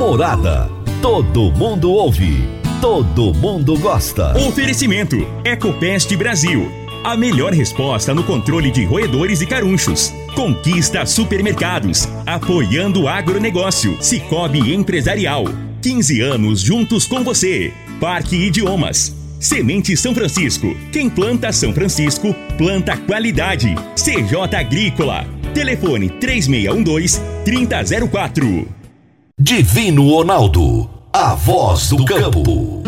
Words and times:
Morada. 0.00 0.68
Todo 1.02 1.52
mundo 1.52 1.92
ouve. 1.92 2.42
Todo 2.80 3.34
mundo 3.34 3.78
gosta. 3.78 4.34
Oferecimento: 4.48 5.14
Ecopest 5.44 6.16
Brasil. 6.16 6.72
A 7.04 7.14
melhor 7.18 7.52
resposta 7.52 8.14
no 8.14 8.24
controle 8.24 8.70
de 8.70 8.86
roedores 8.86 9.42
e 9.42 9.46
carunchos. 9.46 10.10
Conquista 10.34 11.04
Supermercados. 11.04 12.08
Apoiando 12.24 13.02
o 13.02 13.08
agronegócio. 13.08 14.02
Cicobi 14.02 14.74
Empresarial. 14.74 15.44
15 15.82 16.22
anos 16.22 16.62
juntos 16.62 17.06
com 17.06 17.22
você. 17.22 17.70
Parque 18.00 18.36
Idiomas. 18.36 19.14
Semente 19.38 19.94
São 19.98 20.14
Francisco. 20.14 20.74
Quem 20.90 21.10
planta 21.10 21.52
São 21.52 21.74
Francisco, 21.74 22.34
planta 22.56 22.96
qualidade. 22.96 23.74
CJ 23.96 24.56
Agrícola. 24.56 25.26
Telefone 25.52 26.08
3612-3004. 26.08 28.79
Divino 29.42 30.06
Ronaldo. 30.06 30.90
A 31.10 31.34
voz 31.34 31.88
do 31.88 32.04
campo. 32.04 32.82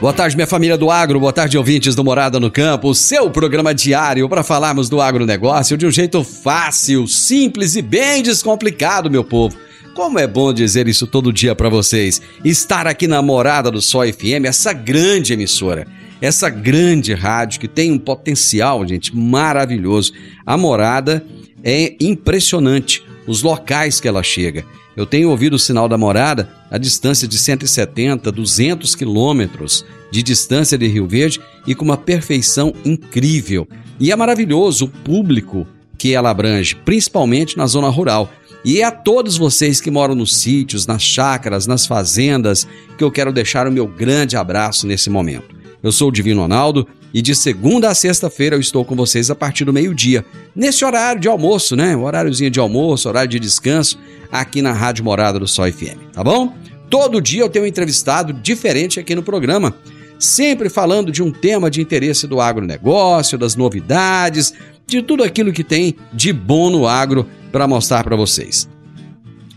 Boa 0.00 0.12
tarde, 0.12 0.36
minha 0.36 0.46
família 0.46 0.78
do 0.78 0.88
agro, 0.88 1.18
boa 1.18 1.32
tarde, 1.32 1.58
ouvintes 1.58 1.96
do 1.96 2.04
Morada 2.04 2.38
no 2.38 2.52
Campo, 2.52 2.94
seu 2.94 3.28
programa 3.28 3.74
diário 3.74 4.28
para 4.28 4.44
falarmos 4.44 4.88
do 4.88 5.00
agronegócio 5.00 5.76
de 5.76 5.84
um 5.84 5.90
jeito 5.90 6.22
fácil, 6.22 7.08
simples 7.08 7.74
e 7.74 7.82
bem 7.82 8.22
descomplicado, 8.22 9.10
meu 9.10 9.24
povo. 9.24 9.58
Como 9.92 10.20
é 10.20 10.26
bom 10.28 10.52
dizer 10.52 10.86
isso 10.86 11.08
todo 11.08 11.32
dia 11.32 11.56
para 11.56 11.68
vocês. 11.68 12.22
Estar 12.44 12.86
aqui 12.86 13.08
na 13.08 13.20
Morada 13.20 13.68
do 13.68 13.82
Sol 13.82 14.04
FM, 14.06 14.44
essa 14.46 14.72
grande 14.72 15.32
emissora, 15.32 15.88
essa 16.20 16.48
grande 16.48 17.14
rádio 17.14 17.58
que 17.58 17.66
tem 17.66 17.90
um 17.90 17.98
potencial, 17.98 18.86
gente, 18.86 19.14
maravilhoso. 19.16 20.12
A 20.46 20.56
Morada 20.56 21.26
é 21.64 21.96
impressionante, 21.98 23.02
os 23.26 23.42
locais 23.42 23.98
que 23.98 24.06
ela 24.06 24.22
chega. 24.22 24.64
Eu 24.94 25.06
tenho 25.06 25.30
ouvido 25.30 25.54
o 25.54 25.58
sinal 25.58 25.88
da 25.88 25.98
Morada 25.98 26.48
a 26.70 26.78
distância 26.78 27.26
de 27.26 27.38
170, 27.38 28.30
200 28.30 28.94
quilômetros 28.94 29.84
de 30.10 30.22
distância 30.22 30.76
de 30.76 30.86
Rio 30.88 31.06
Verde 31.06 31.40
e 31.66 31.74
com 31.74 31.84
uma 31.84 31.96
perfeição 31.96 32.72
incrível. 32.84 33.66
E 33.98 34.10
é 34.10 34.16
maravilhoso 34.16 34.86
o 34.86 34.88
público 34.88 35.66
que 35.96 36.12
ela 36.12 36.30
abrange, 36.30 36.74
principalmente 36.74 37.56
na 37.56 37.66
zona 37.66 37.88
rural. 37.88 38.30
E 38.64 38.80
é 38.80 38.84
a 38.84 38.90
todos 38.90 39.36
vocês 39.36 39.80
que 39.80 39.90
moram 39.90 40.14
nos 40.14 40.36
sítios, 40.36 40.86
nas 40.86 41.02
chácaras, 41.02 41.66
nas 41.66 41.86
fazendas, 41.86 42.66
que 42.98 43.04
eu 43.04 43.10
quero 43.10 43.32
deixar 43.32 43.68
o 43.68 43.72
meu 43.72 43.86
grande 43.86 44.36
abraço 44.36 44.86
nesse 44.86 45.08
momento. 45.08 45.54
Eu 45.82 45.92
sou 45.92 46.08
o 46.08 46.12
Divino 46.12 46.40
Ronaldo 46.40 46.88
e 47.14 47.22
de 47.22 47.32
segunda 47.32 47.88
a 47.88 47.94
sexta-feira 47.94 48.56
eu 48.56 48.60
estou 48.60 48.84
com 48.84 48.96
vocês 48.96 49.30
a 49.30 49.36
partir 49.36 49.64
do 49.64 49.72
meio-dia, 49.72 50.24
nesse 50.54 50.84
horário 50.84 51.20
de 51.20 51.28
almoço, 51.28 51.76
né? 51.76 51.96
Horáriozinho 51.96 52.50
de 52.50 52.58
almoço, 52.58 53.08
horário 53.08 53.30
de 53.30 53.38
descanso, 53.38 53.96
aqui 54.32 54.60
na 54.60 54.72
Rádio 54.72 55.04
Morada 55.04 55.38
do 55.38 55.46
Sol 55.46 55.70
FM, 55.70 56.10
tá 56.12 56.24
bom? 56.24 56.52
Todo 56.90 57.20
dia 57.20 57.42
eu 57.42 57.48
tenho 57.48 57.64
um 57.64 57.68
entrevistado 57.68 58.32
diferente 58.32 58.98
aqui 58.98 59.14
no 59.14 59.22
programa, 59.22 59.72
sempre 60.18 60.68
falando 60.68 61.12
de 61.12 61.22
um 61.22 61.30
tema 61.30 61.70
de 61.70 61.80
interesse 61.80 62.26
do 62.26 62.40
agronegócio, 62.40 63.38
das 63.38 63.54
novidades, 63.54 64.52
de 64.84 65.00
tudo 65.00 65.22
aquilo 65.22 65.52
que 65.52 65.62
tem 65.62 65.94
de 66.12 66.32
bom 66.32 66.68
no 66.68 66.84
agro 66.84 67.28
para 67.52 67.68
mostrar 67.68 68.02
para 68.02 68.16
vocês. 68.16 68.68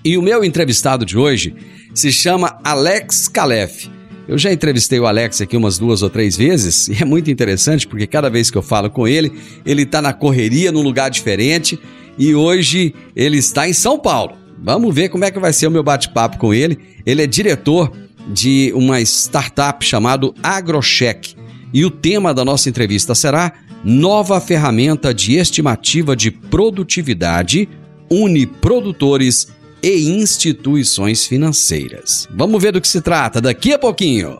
E 0.05 0.15
o 0.15 0.21
meu 0.21 0.43
entrevistado 0.43 1.03
de 1.03 1.17
hoje 1.17 1.55
se 1.93 2.11
chama 2.11 2.59
Alex 2.63 3.27
Calef. 3.27 3.96
Eu 4.27 4.37
já 4.37 4.51
entrevistei 4.51 4.99
o 4.99 5.07
Alex 5.07 5.39
aqui 5.39 5.55
umas 5.55 5.77
duas 5.77 6.01
ou 6.01 6.09
três 6.09 6.35
vezes 6.35 6.89
e 6.89 7.01
é 7.01 7.05
muito 7.05 7.31
interessante 7.31 7.87
porque 7.87 8.05
cada 8.05 8.29
vez 8.29 8.51
que 8.51 8.57
eu 8.57 8.61
falo 8.61 8.89
com 8.89 9.07
ele, 9.07 9.31
ele 9.65 9.83
está 9.83 10.01
na 10.01 10.11
correria, 10.11 10.71
num 10.71 10.81
lugar 10.81 11.09
diferente 11.09 11.79
e 12.17 12.35
hoje 12.35 12.93
ele 13.15 13.37
está 13.37 13.69
em 13.69 13.73
São 13.73 13.97
Paulo. 13.97 14.35
Vamos 14.61 14.93
ver 14.93 15.09
como 15.09 15.23
é 15.23 15.31
que 15.31 15.39
vai 15.39 15.53
ser 15.53 15.67
o 15.67 15.71
meu 15.71 15.83
bate-papo 15.83 16.37
com 16.37 16.53
ele. 16.53 16.77
Ele 17.05 17.21
é 17.21 17.27
diretor 17.27 17.91
de 18.27 18.73
uma 18.75 18.99
startup 18.99 19.85
chamado 19.85 20.33
AgroCheck 20.43 21.35
e 21.73 21.85
o 21.85 21.89
tema 21.89 22.33
da 22.33 22.43
nossa 22.43 22.67
entrevista 22.67 23.15
será 23.15 23.53
Nova 23.83 24.41
ferramenta 24.41 25.13
de 25.13 25.35
estimativa 25.35 26.15
de 26.15 26.31
produtividade 26.31 27.69
une 28.09 28.45
produtores 28.45 29.47
e 29.87 30.09
instituições 30.09 31.25
financeiras. 31.25 32.27
Vamos 32.29 32.61
ver 32.61 32.73
do 32.73 32.81
que 32.81 32.87
se 32.87 32.99
trata 32.99 33.39
daqui 33.39 33.71
a 33.71 33.79
pouquinho. 33.79 34.39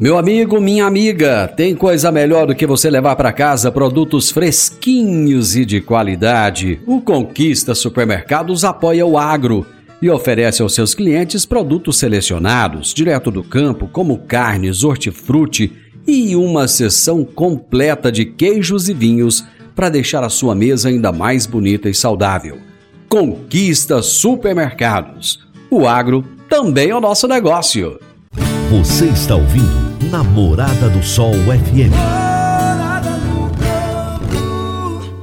Meu 0.00 0.18
amigo, 0.18 0.60
minha 0.60 0.84
amiga, 0.84 1.46
tem 1.46 1.76
coisa 1.76 2.10
melhor 2.10 2.48
do 2.48 2.54
que 2.54 2.66
você 2.66 2.90
levar 2.90 3.14
para 3.14 3.32
casa 3.32 3.70
produtos 3.70 4.32
fresquinhos 4.32 5.54
e 5.54 5.64
de 5.64 5.80
qualidade. 5.80 6.80
O 6.88 7.00
Conquista 7.00 7.72
Supermercados 7.72 8.64
apoia 8.64 9.06
o 9.06 9.16
agro 9.16 9.64
e 10.00 10.10
oferece 10.10 10.60
aos 10.60 10.74
seus 10.74 10.92
clientes 10.92 11.46
produtos 11.46 11.98
selecionados, 11.98 12.92
direto 12.92 13.30
do 13.30 13.44
campo, 13.44 13.86
como 13.86 14.18
carnes, 14.18 14.82
hortifruti 14.82 15.72
e 16.04 16.34
uma 16.34 16.66
seção 16.66 17.24
completa 17.24 18.10
de 18.10 18.24
queijos 18.24 18.88
e 18.88 18.92
vinhos 18.92 19.44
para 19.76 19.88
deixar 19.88 20.24
a 20.24 20.28
sua 20.28 20.52
mesa 20.52 20.88
ainda 20.88 21.12
mais 21.12 21.46
bonita 21.46 21.88
e 21.88 21.94
saudável. 21.94 22.71
Conquista 23.12 24.00
Supermercados. 24.00 25.38
O 25.70 25.86
agro 25.86 26.24
também 26.48 26.88
é 26.88 26.96
o 26.96 27.00
nosso 27.00 27.28
negócio. 27.28 28.00
Você 28.70 29.04
está 29.04 29.36
ouvindo 29.36 30.08
Namorada 30.10 30.88
do 30.88 31.02
Sol 31.02 31.34
FM. 31.34 31.92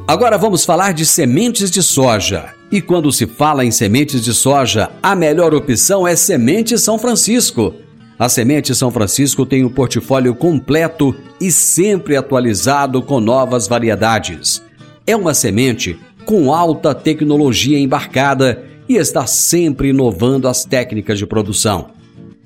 Agora 0.07 0.37
vamos 0.37 0.63
falar 0.63 0.93
de 0.93 1.03
sementes 1.03 1.71
de 1.71 1.81
soja. 1.81 2.53
E 2.71 2.79
quando 2.79 3.11
se 3.11 3.25
fala 3.25 3.65
em 3.65 3.71
sementes 3.71 4.23
de 4.23 4.35
soja, 4.35 4.91
a 5.01 5.15
melhor 5.15 5.55
opção 5.55 6.07
é 6.07 6.15
Semente 6.15 6.77
São 6.77 6.99
Francisco. 6.99 7.73
A 8.19 8.29
Semente 8.29 8.75
São 8.75 8.91
Francisco 8.91 9.47
tem 9.47 9.65
um 9.65 9.69
portfólio 9.69 10.35
completo 10.35 11.15
e 11.41 11.51
sempre 11.51 12.15
atualizado 12.15 13.01
com 13.01 13.19
novas 13.19 13.67
variedades. 13.67 14.61
É 15.07 15.15
uma 15.15 15.33
semente 15.33 15.97
com 16.25 16.53
alta 16.53 16.93
tecnologia 16.93 17.79
embarcada 17.79 18.63
e 18.87 18.95
está 18.95 19.25
sempre 19.27 19.89
inovando 19.89 20.47
as 20.47 20.65
técnicas 20.65 21.17
de 21.17 21.25
produção. 21.25 21.91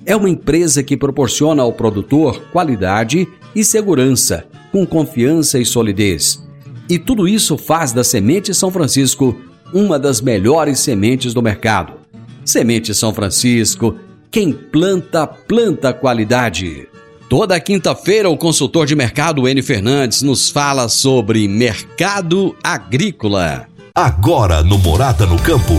É 0.06 0.14
uma 0.14 0.28
empresa 0.28 0.82
que 0.82 0.96
proporciona 0.96 1.62
ao 1.62 1.72
produtor 1.72 2.42
qualidade 2.52 3.26
e 3.54 3.64
segurança, 3.64 4.44
com 4.70 4.84
confiança 4.84 5.58
e 5.58 5.64
solidez. 5.64 6.42
E 6.88 6.98
tudo 6.98 7.26
isso 7.26 7.56
faz 7.56 7.92
da 7.92 8.04
Semente 8.04 8.52
São 8.52 8.70
Francisco 8.70 9.34
uma 9.72 9.98
das 9.98 10.20
melhores 10.20 10.80
sementes 10.80 11.32
do 11.32 11.42
mercado. 11.42 11.94
Semente 12.44 12.94
São 12.94 13.14
Francisco, 13.14 13.96
quem 14.30 14.52
planta, 14.52 15.26
planta 15.26 15.92
qualidade. 15.92 16.86
Toda 17.28 17.58
quinta-feira, 17.58 18.28
o 18.28 18.36
consultor 18.36 18.86
de 18.86 18.94
mercado 18.94 19.48
N 19.48 19.62
Fernandes 19.62 20.22
nos 20.22 20.50
fala 20.50 20.88
sobre 20.88 21.48
mercado 21.48 22.54
agrícola. 22.62 23.66
Agora 23.94 24.62
no 24.62 24.76
Morada 24.78 25.24
no 25.24 25.38
Campo, 25.38 25.74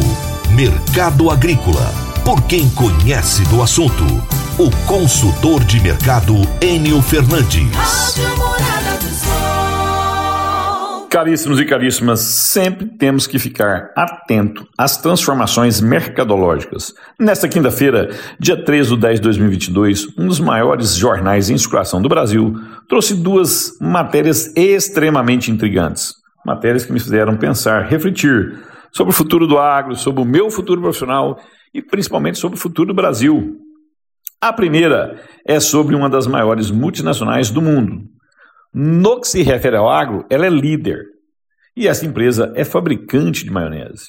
Mercado 0.56 1.30
Agrícola. 1.30 1.92
Por 2.24 2.42
quem 2.44 2.68
conhece 2.69 3.44
do 3.44 3.62
assunto, 3.62 4.03
o 4.57 4.71
consultor 4.88 5.63
de 5.63 5.80
mercado 5.80 6.36
Enio 6.59 7.01
Fernandes. 7.01 7.68
Rádio 7.74 8.38
Morada 8.38 8.97
do 8.97 9.09
Sol. 9.13 9.44
Caríssimos 11.10 11.60
e 11.60 11.66
caríssimas, 11.66 12.19
sempre 12.19 12.86
temos 12.86 13.25
que 13.25 13.40
ficar 13.40 13.92
atento 13.96 14.68
às 14.78 14.98
transformações 14.98 15.80
mercadológicas. 15.80 16.94
Nesta 17.19 17.48
quinta-feira, 17.48 18.10
dia 18.40 18.62
13 18.62 18.92
de 18.92 18.98
10 19.02 19.19
de 19.19 19.24
2022, 19.24 20.18
um 20.18 20.28
dos 20.28 20.40
maiores 20.40 20.96
jornais 20.96 21.50
em 21.50 21.57
circulação 21.57 22.02
do 22.02 22.10
Brasil 22.10 22.54
trouxe 22.90 23.16
duas 23.16 23.78
matérias 23.80 24.52
extremamente 24.56 25.50
intrigantes. 25.50 26.13
Matérias 26.46 26.84
que 26.84 26.92
me 26.92 27.00
fizeram 27.00 27.38
pensar, 27.38 27.84
refletir 27.84 28.60
sobre 28.92 29.12
o 29.12 29.16
futuro 29.16 29.48
do 29.48 29.57
agro, 29.57 29.96
sobre 29.96 30.22
o 30.22 30.25
meu 30.25 30.50
futuro 30.50 30.81
profissional 30.81 31.40
e 31.74 31.81
principalmente 31.81 32.40
sobre 32.40 32.57
o 32.57 32.62
futuro 32.62 32.88
do 32.88 32.94
Brasil. 32.94 33.57
A 34.42 34.54
primeira 34.54 35.22
é 35.46 35.60
sobre 35.60 35.96
uma 35.96 36.10
das 36.10 36.28
maiores 36.28 36.69
multinacionais 36.69 37.50
do 37.50 37.62
mundo. 37.62 38.14
No 38.77 39.22
que 39.22 39.27
se 39.30 39.42
refere 39.42 39.77
ao 39.77 39.89
agro, 39.89 40.25
ela 40.30 40.45
é 40.45 40.50
líder. 40.50 41.01
E 41.77 41.88
essa 41.88 42.06
empresa 42.06 42.51
é 42.57 42.66
fabricante 42.66 43.45
de 43.45 43.50
maionese. 43.50 44.07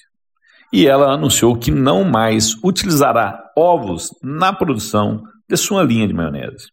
e 0.72 0.88
ela 0.88 1.12
anunciou 1.12 1.56
que 1.56 1.70
não 1.70 2.02
mais 2.02 2.56
utilizará 2.64 3.40
ovos 3.56 4.10
na 4.20 4.52
produção 4.52 5.22
de 5.48 5.56
sua 5.56 5.84
linha 5.84 6.08
de 6.08 6.12
maionese. 6.12 6.66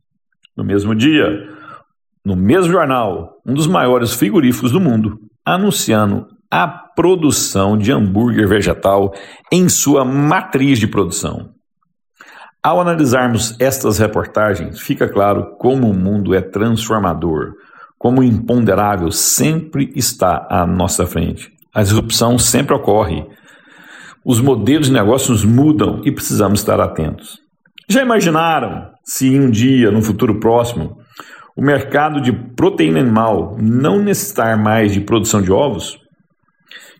No 0.57 0.63
mesmo 0.63 0.95
dia, 0.95 1.47
no 2.25 2.35
mesmo 2.35 2.71
jornal, 2.71 3.39
um 3.45 3.53
dos 3.53 3.67
maiores 3.67 4.11
frigoríficos 4.11 4.71
do 4.71 4.79
mundo, 4.79 5.19
anunciando 5.45 6.25
a 6.49 6.67
produção 6.67 7.77
de 7.77 7.91
hambúrguer 7.91 8.47
vegetal 8.47 9.13
em 9.51 9.69
sua 9.69 10.03
matriz 10.03 10.79
de 10.79 10.87
produção. 10.87 11.51
Ao 12.63 12.81
analisarmos 12.81 13.55
estas 13.59 13.99
reportagens, 13.99 14.79
fica 14.81 15.07
claro 15.07 15.55
como 15.59 15.87
o 15.87 15.93
mundo 15.93 16.33
é 16.33 16.41
transformador, 16.41 17.53
como 18.03 18.21
imponderável 18.21 19.09
sempre 19.13 19.93
está 19.95 20.45
à 20.49 20.67
nossa 20.67 21.07
frente. 21.07 21.49
A 21.73 21.81
disrupção 21.81 22.37
sempre 22.37 22.75
ocorre. 22.75 23.25
Os 24.25 24.41
modelos 24.41 24.87
de 24.87 24.93
negócios 24.93 25.45
mudam 25.45 26.01
e 26.03 26.11
precisamos 26.11 26.59
estar 26.59 26.81
atentos. 26.81 27.39
Já 27.87 28.01
imaginaram 28.01 28.89
se 29.05 29.39
um 29.39 29.49
dia, 29.49 29.89
no 29.89 30.01
futuro 30.01 30.37
próximo, 30.37 30.97
o 31.55 31.61
mercado 31.61 32.19
de 32.19 32.33
proteína 32.33 32.99
animal 32.99 33.55
não 33.57 33.99
necessitar 33.99 34.57
mais 34.57 34.91
de 34.91 34.99
produção 34.99 35.41
de 35.41 35.53
ovos? 35.53 35.97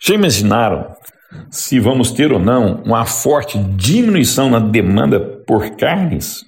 Já 0.02 0.16
imaginaram 0.16 0.88
se 1.52 1.82
vamos 1.82 2.14
ter 2.14 2.32
ou 2.32 2.40
não 2.40 2.82
uma 2.86 3.06
forte 3.06 3.60
diminuição 3.60 4.50
na 4.50 4.60
demanda 4.60 5.20
por 5.20 5.70
carnes? 5.72 6.46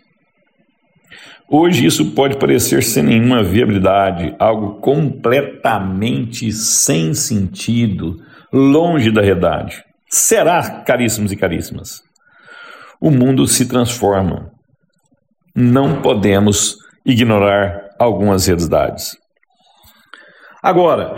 Hoje 1.47 1.85
isso 1.85 2.11
pode 2.11 2.37
parecer 2.37 2.81
sem 2.81 3.03
nenhuma 3.03 3.43
viabilidade, 3.43 4.35
algo 4.39 4.79
completamente 4.81 6.51
sem 6.51 7.13
sentido, 7.13 8.17
longe 8.51 9.11
da 9.11 9.21
realidade. 9.21 9.83
Será, 10.09 10.81
caríssimos 10.81 11.31
e 11.31 11.37
caríssimas? 11.37 12.01
O 12.99 13.11
mundo 13.11 13.45
se 13.47 13.67
transforma. 13.67 14.51
Não 15.55 16.01
podemos 16.01 16.77
ignorar 17.05 17.89
algumas 17.99 18.47
realidades. 18.47 19.15
Agora, 20.63 21.13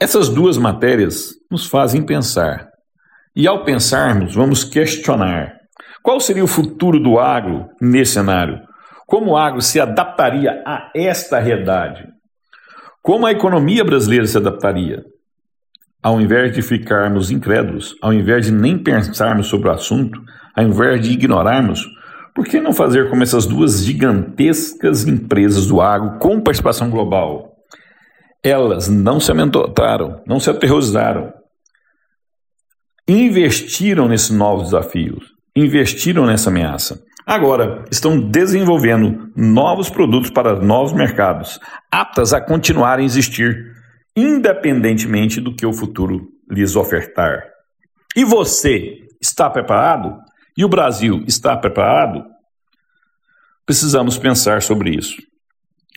essas 0.00 0.28
duas 0.28 0.58
matérias 0.58 1.34
nos 1.48 1.66
fazem 1.66 2.02
pensar. 2.02 2.68
E 3.34 3.46
ao 3.46 3.64
pensarmos, 3.64 4.34
vamos 4.34 4.64
questionar: 4.64 5.54
qual 6.02 6.18
seria 6.18 6.42
o 6.42 6.48
futuro 6.48 6.98
do 6.98 7.18
agro 7.18 7.68
nesse 7.80 8.14
cenário? 8.14 8.66
Como 9.06 9.30
o 9.30 9.36
agro 9.36 9.62
se 9.62 9.78
adaptaria 9.78 10.62
a 10.66 10.90
esta 10.92 11.38
realidade? 11.38 12.04
Como 13.00 13.24
a 13.24 13.30
economia 13.30 13.84
brasileira 13.84 14.26
se 14.26 14.36
adaptaria? 14.36 15.04
Ao 16.02 16.20
invés 16.20 16.52
de 16.52 16.60
ficarmos 16.60 17.30
incrédulos, 17.30 17.94
ao 18.02 18.12
invés 18.12 18.46
de 18.46 18.52
nem 18.52 18.76
pensarmos 18.76 19.46
sobre 19.46 19.68
o 19.68 19.72
assunto, 19.72 20.20
ao 20.56 20.64
invés 20.64 21.00
de 21.00 21.12
ignorarmos, 21.12 21.86
por 22.34 22.44
que 22.44 22.60
não 22.60 22.72
fazer 22.72 23.08
como 23.08 23.22
essas 23.22 23.46
duas 23.46 23.84
gigantescas 23.84 25.06
empresas 25.06 25.68
do 25.68 25.80
agro 25.80 26.18
com 26.18 26.40
participação 26.40 26.90
global? 26.90 27.56
Elas 28.42 28.88
não 28.88 29.20
se 29.20 29.30
amedrontaram, 29.30 30.20
não 30.26 30.40
se 30.40 30.50
aterrorizaram, 30.50 31.32
investiram 33.06 34.08
nesses 34.08 34.30
novos 34.30 34.64
desafios, 34.64 35.24
investiram 35.54 36.26
nessa 36.26 36.50
ameaça. 36.50 37.05
Agora, 37.26 37.84
estão 37.90 38.20
desenvolvendo 38.20 39.32
novos 39.34 39.90
produtos 39.90 40.30
para 40.30 40.60
novos 40.60 40.92
mercados, 40.92 41.58
aptas 41.90 42.32
a 42.32 42.40
continuar 42.40 43.00
a 43.00 43.02
existir, 43.02 43.72
independentemente 44.16 45.40
do 45.40 45.52
que 45.52 45.66
o 45.66 45.72
futuro 45.72 46.28
lhes 46.48 46.76
ofertar. 46.76 47.42
E 48.14 48.24
você 48.24 49.00
está 49.20 49.50
preparado? 49.50 50.16
E 50.56 50.64
o 50.64 50.68
Brasil 50.68 51.24
está 51.26 51.56
preparado? 51.56 52.24
Precisamos 53.66 54.16
pensar 54.16 54.62
sobre 54.62 54.90
isso. 54.90 55.16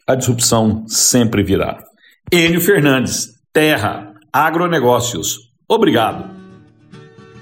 A 0.08 0.16
disrupção 0.16 0.84
sempre 0.88 1.44
virá. 1.44 1.84
Enio 2.32 2.60
Fernandes, 2.60 3.28
Terra, 3.54 4.16
Agronegócios. 4.34 5.38
Obrigado. 5.68 6.39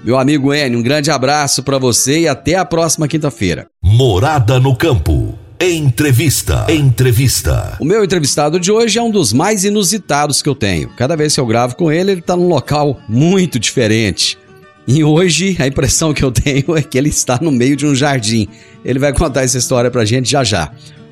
Meu 0.04 0.16
amigo 0.16 0.54
Enio, 0.54 0.78
um 0.78 0.82
grande 0.82 1.10
abraço 1.10 1.62
para 1.62 1.76
você 1.76 2.20
e 2.20 2.28
até 2.28 2.54
a 2.54 2.64
próxima 2.64 3.08
quinta-feira. 3.08 3.66
Morada 3.82 4.60
no 4.60 4.76
campo. 4.76 5.36
Entrevista. 5.60 6.66
Entrevista. 6.68 7.76
O 7.80 7.84
meu 7.84 8.04
entrevistado 8.04 8.60
de 8.60 8.70
hoje 8.70 8.96
é 8.96 9.02
um 9.02 9.10
dos 9.10 9.32
mais 9.32 9.64
inusitados 9.64 10.40
que 10.40 10.48
eu 10.48 10.54
tenho. 10.54 10.88
Cada 10.90 11.16
vez 11.16 11.34
que 11.34 11.40
eu 11.40 11.46
gravo 11.46 11.74
com 11.74 11.90
ele, 11.90 12.12
ele 12.12 12.20
está 12.20 12.36
num 12.36 12.46
local 12.46 13.00
muito 13.08 13.58
diferente. 13.58 14.38
E 14.86 15.02
hoje 15.02 15.56
a 15.58 15.66
impressão 15.66 16.14
que 16.14 16.24
eu 16.24 16.30
tenho 16.30 16.76
é 16.76 16.82
que 16.82 16.96
ele 16.96 17.08
está 17.08 17.40
no 17.42 17.50
meio 17.50 17.74
de 17.74 17.84
um 17.84 17.94
jardim. 17.94 18.48
Ele 18.84 19.00
vai 19.00 19.12
contar 19.12 19.42
essa 19.42 19.58
história 19.58 19.90
pra 19.90 20.04
gente 20.04 20.30
já 20.30 20.44
já. 20.44 20.70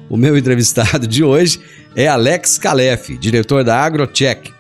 O 0.08 0.16
meu 0.16 0.38
entrevistado 0.38 1.08
de 1.08 1.24
hoje 1.24 1.58
é 1.96 2.06
Alex 2.06 2.56
Calef, 2.56 3.18
diretor 3.18 3.64
da 3.64 3.76
AgroCheck. 3.80 4.52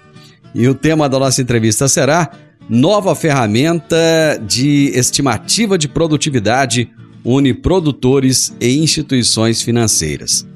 E 0.52 0.66
o 0.66 0.74
tema 0.74 1.08
da 1.08 1.18
nossa 1.18 1.40
entrevista 1.40 1.86
será 1.86 2.28
Nova 2.68 3.14
ferramenta 3.14 3.96
de 4.44 4.90
estimativa 4.94 5.78
de 5.78 5.86
produtividade 5.86 6.90
une 7.24 7.52
produtores 7.52 8.56
e 8.60 8.78
instituições 8.78 9.60
financeiras. 9.62 10.46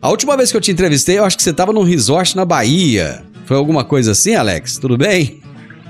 A 0.00 0.10
última 0.10 0.36
vez 0.36 0.50
que 0.50 0.56
eu 0.56 0.60
te 0.60 0.70
entrevistei, 0.70 1.18
eu 1.18 1.24
acho 1.24 1.36
que 1.36 1.42
você 1.42 1.50
estava 1.50 1.72
num 1.72 1.82
resort 1.82 2.36
na 2.36 2.44
Bahia. 2.44 3.22
Foi 3.44 3.56
alguma 3.56 3.84
coisa 3.84 4.12
assim, 4.12 4.34
Alex? 4.34 4.78
Tudo 4.78 4.96
bem? 4.96 5.40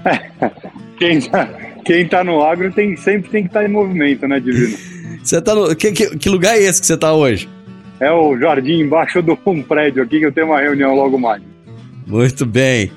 quem, 0.98 1.20
tá, 1.20 1.46
quem 1.84 2.08
tá 2.08 2.24
no 2.24 2.42
agro 2.42 2.72
tem, 2.72 2.96
sempre 2.96 3.30
tem 3.30 3.42
que 3.42 3.48
estar 3.48 3.60
tá 3.60 3.66
em 3.66 3.70
movimento, 3.70 4.26
né, 4.26 4.40
Divino? 4.40 4.76
Você 5.22 5.42
tá 5.42 5.54
no. 5.54 5.74
Que, 5.74 5.90
que, 5.90 6.16
que, 6.16 6.28
lugar 6.28 6.56
é 6.56 6.62
esse 6.62 6.80
que 6.80 6.86
você 6.86 6.96
tá 6.96 7.12
hoje? 7.12 7.48
É 7.98 8.12
o 8.12 8.38
jardim 8.38 8.78
embaixo 8.80 9.20
de 9.20 9.36
um 9.44 9.60
prédio 9.60 10.00
aqui 10.00 10.20
que 10.20 10.26
eu 10.26 10.30
tenho 10.30 10.46
uma 10.46 10.60
reunião 10.60 10.94
logo 10.94 11.18
mais. 11.18 11.42
Muito 12.06 12.46
bem. 12.46 12.92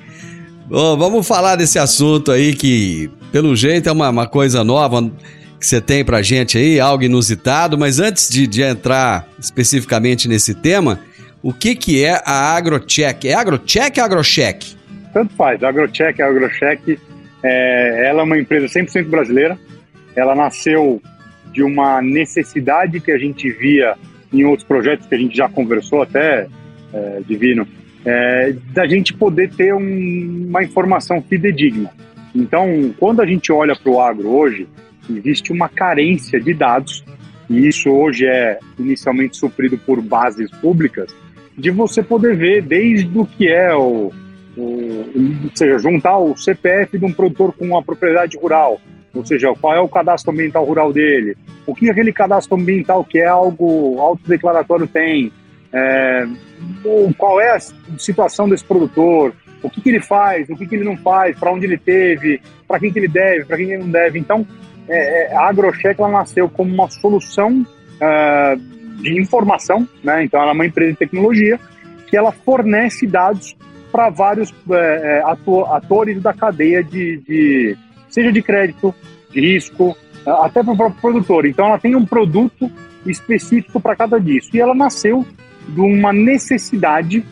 Bom, 0.70 0.96
vamos 0.96 1.26
falar 1.26 1.56
desse 1.56 1.80
assunto 1.80 2.30
aí 2.30 2.54
que, 2.54 3.10
pelo 3.32 3.56
jeito, 3.56 3.88
é 3.88 3.92
uma, 3.92 4.08
uma 4.08 4.28
coisa 4.28 4.62
nova 4.62 5.02
que 5.58 5.66
você 5.66 5.80
tem 5.80 6.04
pra 6.04 6.22
gente 6.22 6.56
aí, 6.56 6.78
algo 6.78 7.02
inusitado, 7.02 7.76
mas 7.76 7.98
antes 7.98 8.28
de, 8.28 8.46
de 8.46 8.62
entrar 8.62 9.26
especificamente 9.36 10.28
nesse 10.28 10.54
tema, 10.54 11.00
o 11.42 11.52
que, 11.52 11.74
que 11.74 12.04
é 12.04 12.22
a 12.24 12.54
AgroCheck? 12.54 13.28
É 13.28 13.34
AgroCheck 13.34 13.98
ou 13.98 14.06
AgroCheck? 14.06 14.76
Tanto 15.12 15.34
faz, 15.34 15.60
AgroCheck, 15.60 16.22
AgroCheck, 16.22 17.00
é, 17.42 18.06
ela 18.06 18.20
é 18.20 18.24
uma 18.24 18.38
empresa 18.38 18.66
100% 18.66 19.08
brasileira, 19.08 19.58
ela 20.14 20.36
nasceu 20.36 21.02
de 21.52 21.64
uma 21.64 22.00
necessidade 22.00 23.00
que 23.00 23.10
a 23.10 23.18
gente 23.18 23.50
via 23.50 23.96
em 24.32 24.44
outros 24.44 24.68
projetos 24.68 25.04
que 25.08 25.16
a 25.16 25.18
gente 25.18 25.36
já 25.36 25.48
conversou 25.48 26.00
até, 26.00 26.46
é, 26.94 27.22
Divino, 27.26 27.66
é, 28.04 28.54
da 28.72 28.86
gente 28.86 29.14
poder 29.14 29.50
ter 29.50 29.74
um, 29.74 30.46
uma 30.48 30.62
informação 30.62 31.22
fidedigna. 31.22 31.90
Então, 32.34 32.94
quando 32.98 33.20
a 33.20 33.26
gente 33.26 33.52
olha 33.52 33.74
para 33.74 33.90
o 33.90 34.00
agro 34.00 34.28
hoje, 34.28 34.68
existe 35.08 35.52
uma 35.52 35.68
carência 35.68 36.40
de 36.40 36.54
dados, 36.54 37.04
e 37.48 37.66
isso 37.66 37.90
hoje 37.90 38.26
é 38.26 38.58
inicialmente 38.78 39.36
suprido 39.36 39.76
por 39.78 40.00
bases 40.00 40.50
públicas, 40.50 41.14
de 41.56 41.70
você 41.70 42.02
poder 42.02 42.36
ver 42.36 42.62
desde 42.62 43.18
o 43.18 43.26
que 43.26 43.48
é 43.48 43.74
o, 43.74 44.12
o 44.56 45.04
ou 45.44 45.56
seja, 45.56 45.78
juntar 45.78 46.16
o 46.18 46.36
CPF 46.36 46.98
de 46.98 47.04
um 47.04 47.12
produtor 47.12 47.52
com 47.52 47.66
uma 47.66 47.82
propriedade 47.82 48.38
rural, 48.38 48.80
ou 49.12 49.26
seja, 49.26 49.52
qual 49.60 49.74
é 49.74 49.80
o 49.80 49.88
cadastro 49.88 50.32
ambiental 50.32 50.64
rural 50.64 50.92
dele, 50.92 51.36
o 51.66 51.74
que 51.74 51.90
aquele 51.90 52.12
cadastro 52.12 52.56
ambiental 52.56 53.04
que 53.04 53.18
é 53.18 53.26
algo 53.26 53.98
autodeclaratório 53.98 54.86
tem, 54.86 55.32
é, 55.72 56.26
qual 57.16 57.40
é 57.40 57.56
a 57.56 57.60
situação 57.98 58.48
desse 58.48 58.64
produtor, 58.64 59.34
o 59.62 59.70
que, 59.70 59.80
que 59.80 59.88
ele 59.88 60.00
faz, 60.00 60.48
o 60.48 60.56
que, 60.56 60.66
que 60.66 60.74
ele 60.74 60.84
não 60.84 60.96
faz, 60.96 61.38
para 61.38 61.52
onde 61.52 61.66
ele 61.66 61.78
teve, 61.78 62.40
para 62.66 62.80
quem 62.80 62.92
que 62.92 62.98
ele 62.98 63.08
deve, 63.08 63.44
para 63.44 63.56
quem 63.56 63.72
ele 63.72 63.82
não 63.82 63.90
deve. 63.90 64.18
Então, 64.18 64.46
é, 64.88 65.32
é 65.32 65.36
a 65.36 65.48
AgroCheck 65.48 66.00
ela 66.00 66.10
nasceu 66.10 66.48
como 66.48 66.72
uma 66.72 66.88
solução 66.88 67.60
uh, 67.60 68.56
de 69.02 69.20
informação, 69.20 69.86
né? 70.02 70.24
então 70.24 70.40
ela 70.40 70.50
é 70.50 70.54
uma 70.54 70.66
empresa 70.66 70.92
de 70.92 70.98
tecnologia 70.98 71.58
que 72.06 72.16
ela 72.16 72.32
fornece 72.32 73.06
dados 73.06 73.56
para 73.92 74.08
vários 74.08 74.52
é, 74.70 75.22
atores 75.70 76.20
da 76.22 76.32
cadeia 76.32 76.82
de, 76.82 77.18
de, 77.18 77.76
seja 78.08 78.30
de 78.32 78.42
crédito, 78.42 78.94
de 79.30 79.40
risco, 79.40 79.96
até 80.26 80.62
para 80.62 80.72
o 80.72 80.76
próprio 80.76 81.00
produtor. 81.00 81.46
Então 81.46 81.66
ela 81.66 81.78
tem 81.78 81.94
um 81.96 82.04
produto 82.04 82.70
específico 83.06 83.80
para 83.80 83.96
cada 83.96 84.18
disso. 84.18 84.50
E 84.54 84.60
ela 84.60 84.74
nasceu 84.74 85.26
de 85.68 85.80
uma 85.80 86.12
necessidade 86.12 87.24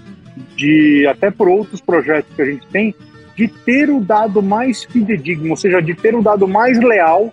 de, 0.57 1.07
até 1.07 1.31
por 1.31 1.49
outros 1.49 1.81
projetos 1.81 2.35
que 2.35 2.43
a 2.43 2.45
gente 2.45 2.67
tem, 2.69 2.95
de 3.37 3.49
ter 3.49 3.89
o 3.91 4.01
dado 4.01 4.43
mais 4.43 4.85
fidedigno, 4.85 5.51
ou 5.51 5.57
seja, 5.57 5.81
de 5.81 5.95
ter 5.95 6.15
o 6.15 6.23
dado 6.23 6.47
mais 6.49 6.79
leal 6.79 7.33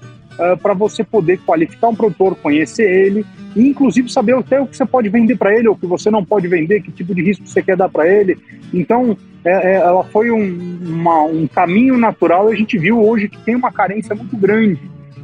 para 0.61 0.73
você 0.73 1.01
poder 1.01 1.39
qualificar 1.45 1.87
um 1.87 1.95
produtor, 1.95 2.35
conhecer 2.35 2.83
ele 2.83 3.25
e, 3.55 3.69
inclusive, 3.69 4.11
saber 4.11 4.35
até 4.35 4.59
o 4.59 4.67
que 4.67 4.75
você 4.75 4.85
pode 4.85 5.07
vender 5.07 5.37
para 5.37 5.55
ele 5.57 5.67
ou 5.69 5.75
o 5.75 5.77
que 5.77 5.87
você 5.87 6.11
não 6.11 6.25
pode 6.25 6.47
vender, 6.47 6.81
que 6.81 6.91
tipo 6.91 7.15
de 7.15 7.23
risco 7.23 7.47
você 7.47 7.63
quer 7.63 7.77
dar 7.77 7.87
para 7.87 8.05
ele. 8.05 8.37
Então, 8.73 9.17
é, 9.45 9.51
é, 9.51 9.75
ela 9.75 10.03
foi 10.03 10.29
um, 10.29 10.79
uma, 10.83 11.23
um 11.23 11.47
caminho 11.47 11.97
natural 11.97 12.49
e 12.49 12.53
a 12.53 12.57
gente 12.57 12.77
viu 12.77 13.01
hoje 13.01 13.29
que 13.29 13.37
tem 13.39 13.55
uma 13.55 13.71
carência 13.71 14.13
muito 14.13 14.35
grande. 14.35 14.79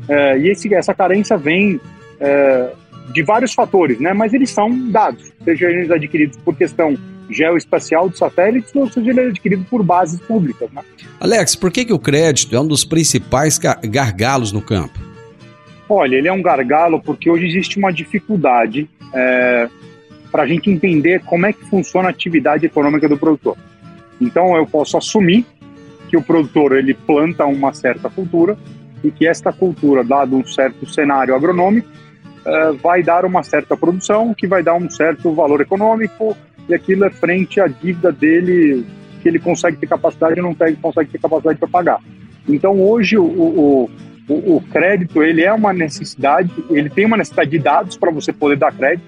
É, 0.08 0.38
e 0.38 0.50
esse, 0.50 0.74
essa 0.74 0.94
carência 0.94 1.38
vem 1.38 1.80
é, 2.20 2.72
de 3.12 3.22
vários 3.22 3.54
fatores, 3.54 4.00
né? 4.00 4.13
mas 4.13 4.34
eles 4.34 4.50
são 4.50 4.90
dados, 4.90 5.31
sejam 5.44 5.70
eles 5.70 5.92
adquiridos 5.92 6.38
por 6.38 6.56
questão 6.56 6.98
geoespacial 7.30 8.10
de 8.10 8.18
satélites 8.18 8.76
ou 8.76 8.90
seja 8.92 9.10
ele 9.10 9.22
adquirido 9.22 9.66
por 9.70 9.84
bases 9.84 10.20
públicas. 10.20 10.70
Né? 10.72 10.82
Alex, 11.20 11.56
por 11.56 11.72
que, 11.72 11.86
que 11.86 11.94
o 11.94 12.00
crédito 12.00 12.56
é 12.56 12.60
um 12.60 12.68
dos 12.68 12.84
principais 12.84 13.58
gargalos 13.58 14.52
no 14.52 14.62
campo? 14.62 15.00
Olha, 15.88 16.16
ele 16.16 16.28
é 16.28 16.34
um 16.34 16.42
gargalo 16.42 17.02
porque 17.02 17.30
hoje 17.30 17.48
existe 17.48 17.78
uma 17.78 17.92
dificuldade 17.92 18.90
é, 19.14 19.70
para 20.32 20.44
a 20.44 20.48
gente 20.48 20.70
entender 20.70 21.22
como 21.26 21.46
é 21.46 21.54
que 21.54 21.66
funciona 21.66 22.08
a 22.08 22.12
atividade 22.12 22.66
econômica 22.66 23.10
do 23.10 23.18
produtor. 23.18 23.58
Então 24.20 24.56
eu 24.56 24.66
posso 24.66 24.98
assumir 24.98 25.46
que 26.10 26.16
o 26.16 26.22
produtor 26.22 26.78
ele 26.78 26.94
planta 26.94 27.46
uma 27.46 27.74
certa 27.74 28.10
cultura 28.10 28.58
e 29.04 29.12
que 29.12 29.28
esta 29.28 29.52
cultura, 29.52 30.04
dado 30.04 30.36
um 30.36 30.46
certo 30.46 30.86
cenário 30.86 31.34
agronômico, 31.34 31.88
uh, 32.46 32.74
vai 32.78 33.04
dar 33.04 33.26
uma 33.26 33.44
certa 33.44 33.76
produção, 33.76 34.34
que 34.34 34.48
vai 34.48 34.64
dar 34.64 34.76
um 34.76 34.90
certo 34.90 35.34
valor 35.34 35.62
econômico, 35.62 36.36
e 36.68 36.74
aquilo 36.74 37.06
é 37.06 37.10
frente 37.10 37.60
à 37.60 37.68
dívida 37.68 38.12
dele, 38.12 38.86
que 39.22 39.28
ele 39.28 39.40
consegue 39.40 39.78
ter 39.78 39.88
capacidade 39.88 40.40
e 40.40 40.42
não 40.42 40.54
tem, 40.54 40.76
consegue 40.76 41.10
ter 41.10 41.20
capacidade 41.20 41.60
para 41.60 41.68
pagar. 41.68 42.00
Então, 42.48 42.80
hoje, 42.82 43.18
o, 43.18 43.24
o, 43.24 43.90
o, 44.28 44.56
o 44.58 44.62
crédito 44.72 45.22
ele 45.22 45.44
é 45.44 45.54
uma 45.54 45.74
necessidade, 45.74 46.52
ele 46.70 46.90
tem 46.90 47.06
uma 47.06 47.18
necessidade 47.18 47.52
de 47.52 47.60
dados 47.60 47.98
para 47.98 48.12
você 48.12 48.32
poder 48.32 48.58
dar 48.58 48.72
crédito. 48.72 49.04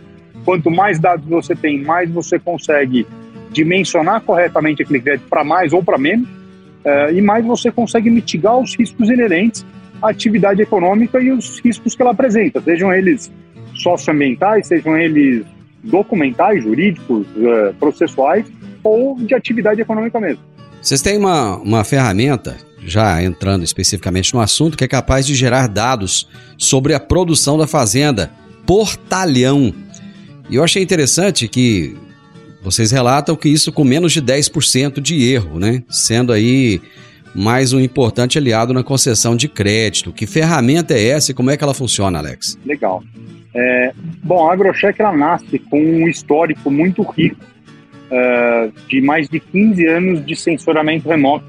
Quanto 0.46 0.70
mais 0.70 1.00
dados 1.00 1.26
você 1.26 1.56
tem, 1.56 1.82
mais 1.84 2.10
você 2.10 2.38
consegue 2.38 3.08
dimensionar 3.52 4.22
corretamente 4.22 4.82
aquele 4.82 5.00
crédito 5.00 5.30
para 5.30 5.44
mais 5.44 5.74
ou 5.74 5.84
para 5.84 5.98
menos, 5.98 6.28
uh, 6.28 7.14
e 7.14 7.22
mais 7.22 7.46
você 7.46 7.72
consegue 7.72 8.10
mitigar 8.10 8.58
os 8.58 8.76
riscos 8.76 9.10
inerentes 9.10 9.66
atividade 10.10 10.62
econômica 10.62 11.22
e 11.22 11.32
os 11.32 11.60
riscos 11.60 11.96
que 11.96 12.02
ela 12.02 12.12
apresenta, 12.12 12.62
sejam 12.62 12.94
eles 12.94 13.32
socioambientais, 13.76 14.68
sejam 14.68 14.98
eles 14.98 15.46
documentais, 15.84 16.64
jurídicos, 16.64 17.26
uh, 17.38 17.74
processuais 17.80 18.46
ou 18.84 19.16
de 19.16 19.34
atividade 19.34 19.82
econômica 19.82 20.20
mesmo. 20.20 20.44
Vocês 20.82 21.02
têm 21.02 21.18
uma, 21.18 21.58
uma 21.58 21.84
ferramenta, 21.84 22.58
já 22.86 23.24
entrando 23.24 23.64
especificamente 23.64 24.34
no 24.34 24.42
assunto, 24.42 24.78
que 24.78 24.84
é 24.84 24.88
capaz 24.88 25.26
de 25.26 25.34
gerar 25.34 25.68
dados 25.68 26.28
sobre 26.58 26.94
a 26.94 27.00
produção 27.00 27.58
da 27.58 27.66
fazenda 27.66 28.32
por 28.66 28.96
talhão. 28.96 29.74
E 30.50 30.56
eu 30.56 30.64
achei 30.64 30.84
interessante 30.84 31.48
que 31.48 31.96
vocês 32.62 32.92
relatam 32.92 33.36
que 33.36 33.50
isso 33.50 33.72
com 33.72 33.84
menos 33.84 34.12
de 34.12 34.22
10% 34.22 35.00
de 35.02 35.24
erro, 35.24 35.60
né? 35.60 35.84
Sendo 35.90 36.32
aí 36.32 36.82
mais 37.36 37.74
um 37.74 37.80
importante 37.80 38.38
aliado 38.38 38.74
na 38.74 38.84
concessão 38.84 39.36
de 39.36 39.48
crédito. 39.48 40.12
Que 40.12 40.28
ferramenta 40.28 40.94
é 40.94 41.10
essa 41.10 41.32
e 41.32 41.34
como 41.34 41.50
é 41.50 41.58
que 41.58 41.64
ela 41.64 41.74
funciona, 41.74 42.20
Alex? 42.20 42.60
Legal. 42.66 43.04
É, 43.56 43.94
bom, 44.24 44.48
a 44.48 44.54
AgroCheck 44.54 45.00
ela 45.02 45.16
nasce 45.16 45.60
com 45.60 45.80
um 45.80 46.08
histórico 46.08 46.72
muito 46.72 47.04
rico 47.04 47.38
uh, 48.10 48.72
de 48.88 49.02
mais 49.02 49.30
de 49.30 49.40
15 49.40 49.88
anos 49.88 50.26
de 50.26 50.36
sensoramento 50.36 51.08
remoto 51.08 51.46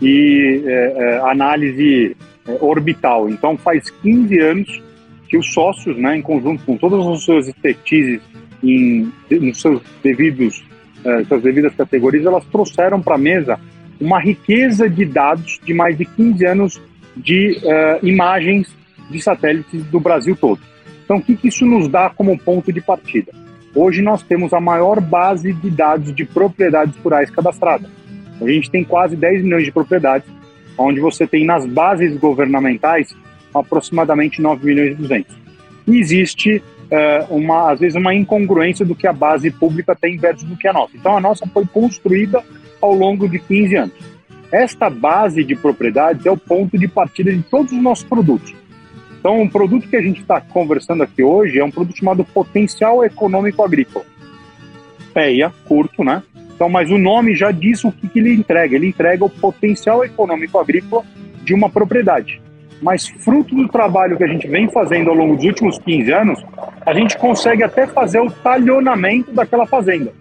e 0.00 0.62
uh, 0.64 1.26
análise 1.26 2.16
orbital. 2.60 3.28
Então, 3.28 3.56
faz 3.56 3.90
15 3.90 4.38
anos 4.40 4.82
que 5.28 5.36
os 5.36 5.52
sócios, 5.52 5.96
né, 5.96 6.16
em 6.16 6.22
conjunto 6.22 6.64
com 6.64 6.76
todas 6.76 7.04
as 7.06 7.22
suas 7.24 7.48
expertises 7.48 8.20
em, 8.62 9.10
nos 9.30 9.60
seus 9.60 9.82
devidos, 10.02 10.64
uh, 11.04 11.24
suas 11.26 11.42
devidas 11.42 11.74
categorias, 11.74 12.24
elas 12.24 12.44
trouxeram 12.46 13.00
para 13.00 13.16
a 13.16 13.18
mesa 13.18 13.58
uma 14.00 14.20
riqueza 14.20 14.88
de 14.88 15.04
dados 15.04 15.60
de 15.64 15.72
mais 15.72 15.96
de 15.96 16.04
15 16.04 16.46
anos 16.46 16.82
de 17.16 17.58
uh, 17.62 18.06
imagens 18.06 18.74
de 19.10 19.20
satélites 19.20 19.84
do 19.86 20.00
Brasil 20.00 20.36
todo. 20.36 20.60
Então, 21.04 21.18
o 21.18 21.22
que, 21.22 21.36
que 21.36 21.48
isso 21.48 21.64
nos 21.64 21.88
dá 21.88 22.10
como 22.10 22.38
ponto 22.38 22.72
de 22.72 22.80
partida? 22.80 23.32
Hoje 23.74 24.02
nós 24.02 24.22
temos 24.22 24.52
a 24.52 24.60
maior 24.60 25.00
base 25.00 25.52
de 25.52 25.70
dados 25.70 26.14
de 26.14 26.24
propriedades 26.24 26.96
rurais 26.96 27.30
cadastradas. 27.30 27.90
A 28.40 28.46
gente 28.48 28.70
tem 28.70 28.82
quase 28.82 29.16
10 29.16 29.44
milhões 29.44 29.64
de 29.64 29.72
propriedades, 29.72 30.28
onde 30.76 31.00
você 31.00 31.26
tem 31.26 31.44
nas 31.44 31.64
bases 31.66 32.16
governamentais 32.16 33.14
aproximadamente 33.54 34.42
9 34.42 34.66
milhões 34.66 34.92
e 34.92 34.94
200. 34.94 35.36
E 35.86 35.98
existe 35.98 36.56
uh, 36.56 37.34
uma, 37.34 37.72
às 37.72 37.80
vezes 37.80 37.96
uma 37.96 38.14
incongruência 38.14 38.84
do 38.84 38.94
que 38.94 39.06
a 39.06 39.12
base 39.12 39.50
pública 39.50 39.94
tem 39.94 40.16
versus 40.16 40.44
do 40.44 40.56
que 40.56 40.66
a 40.66 40.72
nossa. 40.72 40.96
Então 40.96 41.16
a 41.16 41.20
nossa 41.20 41.46
foi 41.46 41.64
construída 41.66 42.42
ao 42.80 42.94
longo 42.94 43.28
de 43.28 43.38
15 43.38 43.76
anos. 43.76 44.16
Esta 44.50 44.88
base 44.88 45.42
de 45.44 45.56
propriedades 45.56 46.24
é 46.24 46.30
o 46.30 46.36
ponto 46.36 46.78
de 46.78 46.86
partida 46.86 47.32
de 47.32 47.42
todos 47.42 47.72
os 47.72 47.82
nossos 47.82 48.04
produtos. 48.04 48.54
Então, 49.18 49.40
um 49.40 49.48
produto 49.48 49.88
que 49.88 49.96
a 49.96 50.02
gente 50.02 50.20
está 50.20 50.40
conversando 50.40 51.02
aqui 51.02 51.22
hoje 51.22 51.58
é 51.58 51.64
um 51.64 51.70
produto 51.70 51.98
chamado 51.98 52.24
Potencial 52.24 53.04
Econômico 53.04 53.62
Agrícola. 53.62 54.04
PEA, 55.12 55.52
curto, 55.66 56.04
né? 56.04 56.22
Então, 56.54 56.68
mas 56.68 56.90
o 56.90 56.98
nome 56.98 57.34
já 57.34 57.50
diz 57.50 57.84
o 57.84 57.90
que, 57.90 58.08
que 58.08 58.18
ele 58.18 58.32
entrega. 58.32 58.76
Ele 58.76 58.88
entrega 58.88 59.24
o 59.24 59.30
potencial 59.30 60.04
econômico 60.04 60.58
agrícola 60.58 61.04
de 61.42 61.52
uma 61.52 61.68
propriedade 61.68 62.40
mas 62.80 63.08
fruto 63.08 63.54
do 63.54 63.68
trabalho 63.68 64.16
que 64.16 64.24
a 64.24 64.26
gente 64.26 64.46
vem 64.46 64.68
fazendo 64.68 65.10
ao 65.10 65.16
longo 65.16 65.36
dos 65.36 65.44
últimos 65.44 65.78
15 65.78 66.12
anos, 66.12 66.44
a 66.84 66.92
gente 66.92 67.16
consegue 67.16 67.62
até 67.62 67.86
fazer 67.86 68.20
o 68.20 68.30
talhonamento 68.30 69.32
daquela 69.32 69.66
fazenda. 69.66 70.12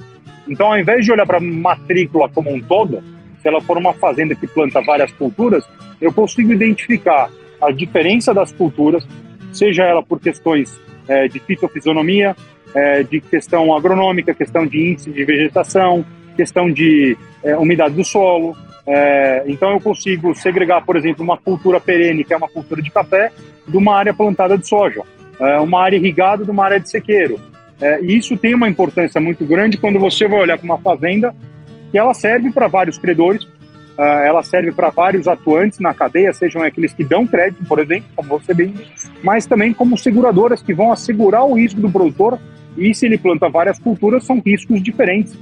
Então, 0.48 0.68
ao 0.68 0.80
invés 0.80 1.04
de 1.04 1.12
olhar 1.12 1.26
para 1.26 1.38
a 1.38 1.42
matrícula 1.42 2.30
como 2.30 2.54
um 2.54 2.62
todo, 2.62 3.04
se 3.42 3.48
ela 3.48 3.62
for 3.62 3.78
uma 3.78 3.94
fazenda 3.94 4.36
que 4.36 4.48
planta 4.48 4.82
várias 4.82 5.12
culturas, 5.12 5.64
eu 6.00 6.12
consigo 6.14 6.52
identificar 6.52 7.30
a 7.62 7.72
diferença 7.72 8.34
das 8.34 8.52
culturas, 8.52 9.08
seja 9.52 9.84
ela 9.84 10.04
por 10.04 10.20
questões 10.20 10.80
é, 11.08 11.28
de 11.28 11.40
fitofisionomia, 11.40 12.36
é, 12.74 13.04
de 13.04 13.22
questão 13.22 13.76
agronômica, 13.76 14.34
questão 14.34 14.66
de 14.66 14.92
índice 14.92 15.12
de 15.12 15.24
vegetação, 15.24 16.06
questão 16.36 16.72
de 16.72 17.18
é, 17.44 17.56
umidade 17.58 17.96
do 17.96 18.04
solo, 18.04 18.56
então 19.48 19.72
eu 19.72 19.82
consigo 19.82 20.36
segregar, 20.36 20.86
por 20.86 20.96
exemplo, 20.96 21.24
uma 21.24 21.38
cultura 21.38 21.80
perene, 21.80 22.24
que 22.24 22.32
é 22.32 22.38
uma 22.38 22.48
cultura 22.48 22.84
de 22.84 22.92
café, 22.92 23.32
de 23.68 23.76
uma 23.76 23.96
área 23.96 24.14
plantada 24.14 24.56
de 24.60 24.68
soja, 24.68 25.02
uma 25.64 25.82
área 25.82 25.98
irrigada 25.98 26.46
de 26.46 26.52
uma 26.52 26.66
área 26.66 26.80
de 26.80 26.88
sequeiro. 26.88 27.40
É, 27.82 28.02
e 28.02 28.18
isso 28.18 28.38
tem 28.38 28.54
uma 28.54 28.70
importância 28.70 29.20
muito 29.20 29.46
grande 29.46 29.78
quando 29.78 30.00
você 30.00 30.28
vai 30.28 30.40
olhar 30.40 30.58
para 30.58 30.66
uma 30.66 30.78
fazenda 30.78 31.36
que 31.92 31.98
ela 31.98 32.14
serve 32.14 32.52
para 32.52 32.68
vários 32.68 32.98
credores, 32.98 33.48
é, 33.98 34.28
ela 34.28 34.44
serve 34.44 34.72
para 34.72 34.90
vários 34.90 35.28
atuantes 35.28 35.80
na 35.80 35.94
cadeia, 35.94 36.34
sejam 36.34 36.62
aqueles 36.62 36.94
que 36.94 37.04
dão 37.04 37.26
crédito, 37.26 37.66
por 37.66 37.80
exemplo, 37.80 38.10
como 38.16 38.30
você 38.30 38.54
bem, 38.54 38.74
mas 39.24 39.46
também 39.46 39.74
como 39.74 39.98
seguradoras 39.98 40.62
que 40.62 40.74
vão 40.74 40.92
assegurar 40.92 41.46
o 41.46 41.54
risco 41.54 41.80
do 41.80 41.90
produtor 41.90 42.40
e 42.78 42.94
se 42.94 43.06
ele 43.06 43.18
planta 43.18 43.50
várias 43.50 43.80
culturas, 43.80 44.26
são 44.26 44.42
riscos 44.46 44.84
diferentes, 44.84 45.34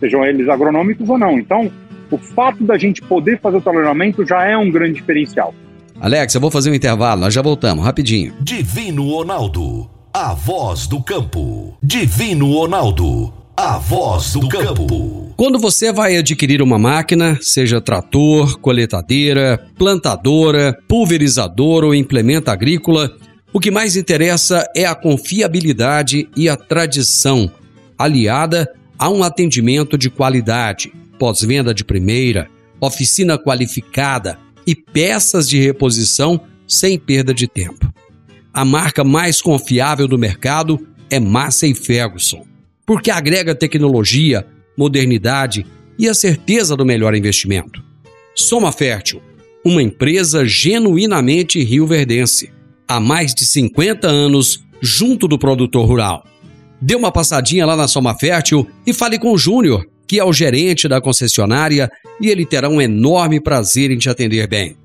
sejam 0.00 0.24
eles 0.24 0.48
agronômicos 0.48 1.08
ou 1.08 1.16
não. 1.16 1.38
Então, 1.38 1.70
o 2.10 2.18
fato 2.18 2.64
da 2.64 2.76
gente 2.76 3.00
poder 3.02 3.40
fazer 3.40 3.58
o 3.58 3.60
treinamento 3.60 4.26
já 4.26 4.44
é 4.44 4.56
um 4.56 4.70
grande 4.70 4.94
diferencial. 4.94 5.54
Alex, 6.00 6.34
eu 6.34 6.40
vou 6.40 6.50
fazer 6.50 6.70
um 6.70 6.74
intervalo, 6.74 7.20
nós 7.20 7.32
já 7.32 7.40
voltamos, 7.40 7.84
rapidinho. 7.84 8.34
Divino 8.40 9.08
Ronaldo, 9.08 9.88
a 10.14 10.34
voz 10.34 10.86
do 10.86 11.02
campo. 11.02 11.74
Divino 11.82 12.52
Ronaldo, 12.52 13.32
a 13.56 13.78
voz 13.78 14.34
do 14.34 14.46
campo. 14.46 15.32
Quando 15.38 15.58
você 15.58 15.90
vai 15.90 16.18
adquirir 16.18 16.60
uma 16.60 16.78
máquina, 16.78 17.38
seja 17.40 17.80
trator, 17.80 18.58
coletadeira, 18.60 19.66
plantadora, 19.78 20.78
pulverizador 20.86 21.82
ou 21.82 21.94
implemento 21.94 22.50
agrícola, 22.50 23.10
o 23.54 23.58
que 23.58 23.70
mais 23.70 23.96
interessa 23.96 24.68
é 24.76 24.84
a 24.84 24.94
confiabilidade 24.94 26.28
e 26.36 26.46
a 26.46 26.58
tradição, 26.58 27.50
aliada 27.98 28.70
a 28.98 29.08
um 29.08 29.22
atendimento 29.22 29.96
de 29.96 30.10
qualidade 30.10 30.92
pós-venda 31.18 31.72
de 31.72 31.84
primeira, 31.84 32.50
oficina 32.78 33.38
qualificada 33.38 34.38
e 34.66 34.74
peças 34.74 35.48
de 35.48 35.58
reposição 35.58 36.38
sem 36.68 36.98
perda 36.98 37.32
de 37.32 37.48
tempo. 37.48 37.92
A 38.52 38.64
marca 38.64 39.02
mais 39.02 39.40
confiável 39.40 40.06
do 40.06 40.18
mercado 40.18 40.86
é 41.10 41.18
Massey 41.18 41.74
Ferguson, 41.74 42.46
porque 42.86 43.10
agrega 43.10 43.54
tecnologia, 43.54 44.46
modernidade 44.76 45.66
e 45.98 46.08
a 46.08 46.14
certeza 46.14 46.76
do 46.76 46.84
melhor 46.84 47.14
investimento. 47.14 47.82
Soma 48.34 48.72
Fértil, 48.72 49.22
uma 49.64 49.82
empresa 49.82 50.44
genuinamente 50.44 51.62
rioverdense, 51.62 52.52
há 52.86 52.98
mais 52.98 53.34
de 53.34 53.46
50 53.46 54.08
anos 54.08 54.64
junto 54.80 55.28
do 55.28 55.38
produtor 55.38 55.86
rural. 55.86 56.24
Dê 56.80 56.94
uma 56.94 57.12
passadinha 57.12 57.64
lá 57.64 57.76
na 57.76 57.86
Soma 57.88 58.14
Fértil 58.18 58.68
e 58.86 58.92
fale 58.92 59.18
com 59.18 59.32
o 59.32 59.38
Júnior 59.38 59.86
que 60.12 60.20
é 60.20 60.24
o 60.24 60.30
gerente 60.30 60.86
da 60.86 61.00
concessionária 61.00 61.90
e 62.20 62.28
ele 62.28 62.44
terá 62.44 62.68
um 62.68 62.82
enorme 62.82 63.40
prazer 63.40 63.90
em 63.90 63.96
te 63.96 64.10
atender 64.10 64.46
bem. 64.46 64.76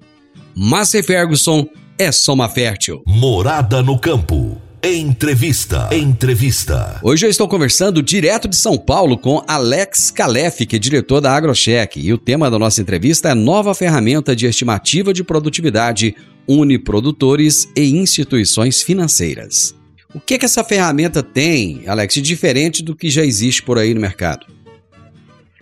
Massey 0.56 1.04
Ferguson 1.04 1.68
é 1.98 2.12
soma 2.12 2.48
fértil. 2.48 3.01
Morada 3.08 3.82
no 3.82 3.98
campo. 3.98 4.62
Entrevista. 4.84 5.89
Entrevista. 5.92 7.00
Hoje 7.01 7.25
eu 7.25 7.30
estou 7.30 7.48
conversando 7.48 8.04
direto 8.04 8.48
de 8.48 8.56
São 8.56 8.77
Paulo 8.77 9.18
com 9.18 9.44
Alex 9.48 10.12
Calef, 10.12 10.66
que 10.68 10.75
é 10.75 10.80
diretor 10.80 11.20
da 11.20 11.36
AgroCheck, 11.36 12.00
e 12.00 12.13
o 12.13 12.18
tema 12.18 12.51
da 12.51 12.60
nossa 12.60 12.82
entrevista 12.82 13.30
é 13.30 13.34
nova 13.34 13.74
ferramenta 13.74 14.36
de 14.36 14.46
estimativa 14.46 15.12
de 15.12 15.24
produtividade 15.24 16.16
une 16.48 16.77
produtores 16.77 17.68
e 17.75 17.98
instituições 17.98 18.84
financeiras. 18.84 19.75
O 20.13 20.20
que, 20.20 20.38
que 20.38 20.46
essa 20.46 20.63
ferramenta 20.63 21.24
tem, 21.24 21.84
Alex, 21.88 22.13
diferente 22.16 22.84
do 22.84 22.96
que 22.96 23.10
já 23.10 23.25
existe 23.25 23.63
por 23.63 23.80
aí 23.80 23.94
no 23.96 24.00
mercado? 24.00 24.46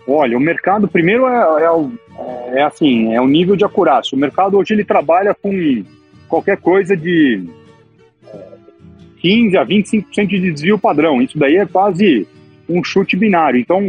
Olha, 0.06 0.36
o 0.36 0.40
mercado 0.40 0.86
primeiro 0.86 1.26
é, 1.26 1.64
é, 2.54 2.60
é 2.60 2.62
assim, 2.62 3.12
é 3.12 3.20
o 3.20 3.26
nível 3.26 3.56
de 3.56 3.64
acurácia. 3.64 4.14
O 4.14 4.20
mercado 4.20 4.56
hoje 4.56 4.72
ele 4.72 4.84
trabalha 4.84 5.34
com 5.34 5.82
qualquer 6.28 6.56
coisa 6.58 6.96
de 6.96 7.44
é, 8.32 8.46
15 9.20 9.56
a 9.56 9.66
25% 9.66 10.26
de 10.26 10.52
desvio 10.52 10.78
padrão. 10.78 11.20
Isso 11.20 11.38
daí 11.38 11.56
é 11.56 11.66
quase 11.66 12.26
um 12.68 12.82
chute 12.82 13.16
binário. 13.16 13.58
Então, 13.58 13.80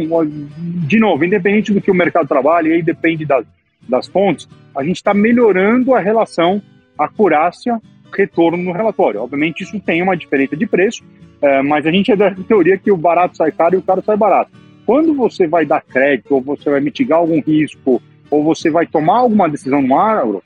de 0.58 0.98
novo, 0.98 1.24
independente 1.24 1.72
do 1.72 1.80
que 1.80 1.90
o 1.90 1.94
mercado 1.94 2.28
trabalha, 2.28 2.68
e 2.68 2.72
aí 2.74 2.82
depende 2.82 3.24
das, 3.24 3.44
das 3.88 4.06
fontes, 4.06 4.48
a 4.74 4.82
gente 4.82 4.96
está 4.96 5.12
melhorando 5.12 5.94
a 5.94 6.00
relação 6.00 6.62
acurácia 6.96 7.80
retorno 8.12 8.62
no 8.62 8.72
relatório. 8.72 9.20
Obviamente 9.20 9.62
isso 9.62 9.78
tem 9.80 10.02
uma 10.02 10.16
diferença 10.16 10.56
de 10.56 10.66
preço, 10.66 11.02
é, 11.40 11.62
mas 11.62 11.86
a 11.86 11.90
gente 11.90 12.10
é 12.10 12.16
da 12.16 12.30
teoria 12.30 12.78
que 12.78 12.90
o 12.90 12.96
barato 12.96 13.36
sai 13.36 13.52
caro 13.52 13.74
e 13.74 13.78
o 13.78 13.82
caro 13.82 14.02
sai 14.04 14.16
barato. 14.16 14.50
Quando 14.86 15.14
você 15.14 15.46
vai 15.46 15.66
dar 15.66 15.82
crédito, 15.82 16.34
ou 16.34 16.40
você 16.40 16.70
vai 16.70 16.80
mitigar 16.80 17.18
algum 17.18 17.40
risco, 17.40 18.00
ou 18.30 18.42
você 18.42 18.70
vai 18.70 18.86
tomar 18.86 19.18
alguma 19.18 19.48
decisão 19.48 19.82
no 19.82 19.98
agro, 19.98 20.42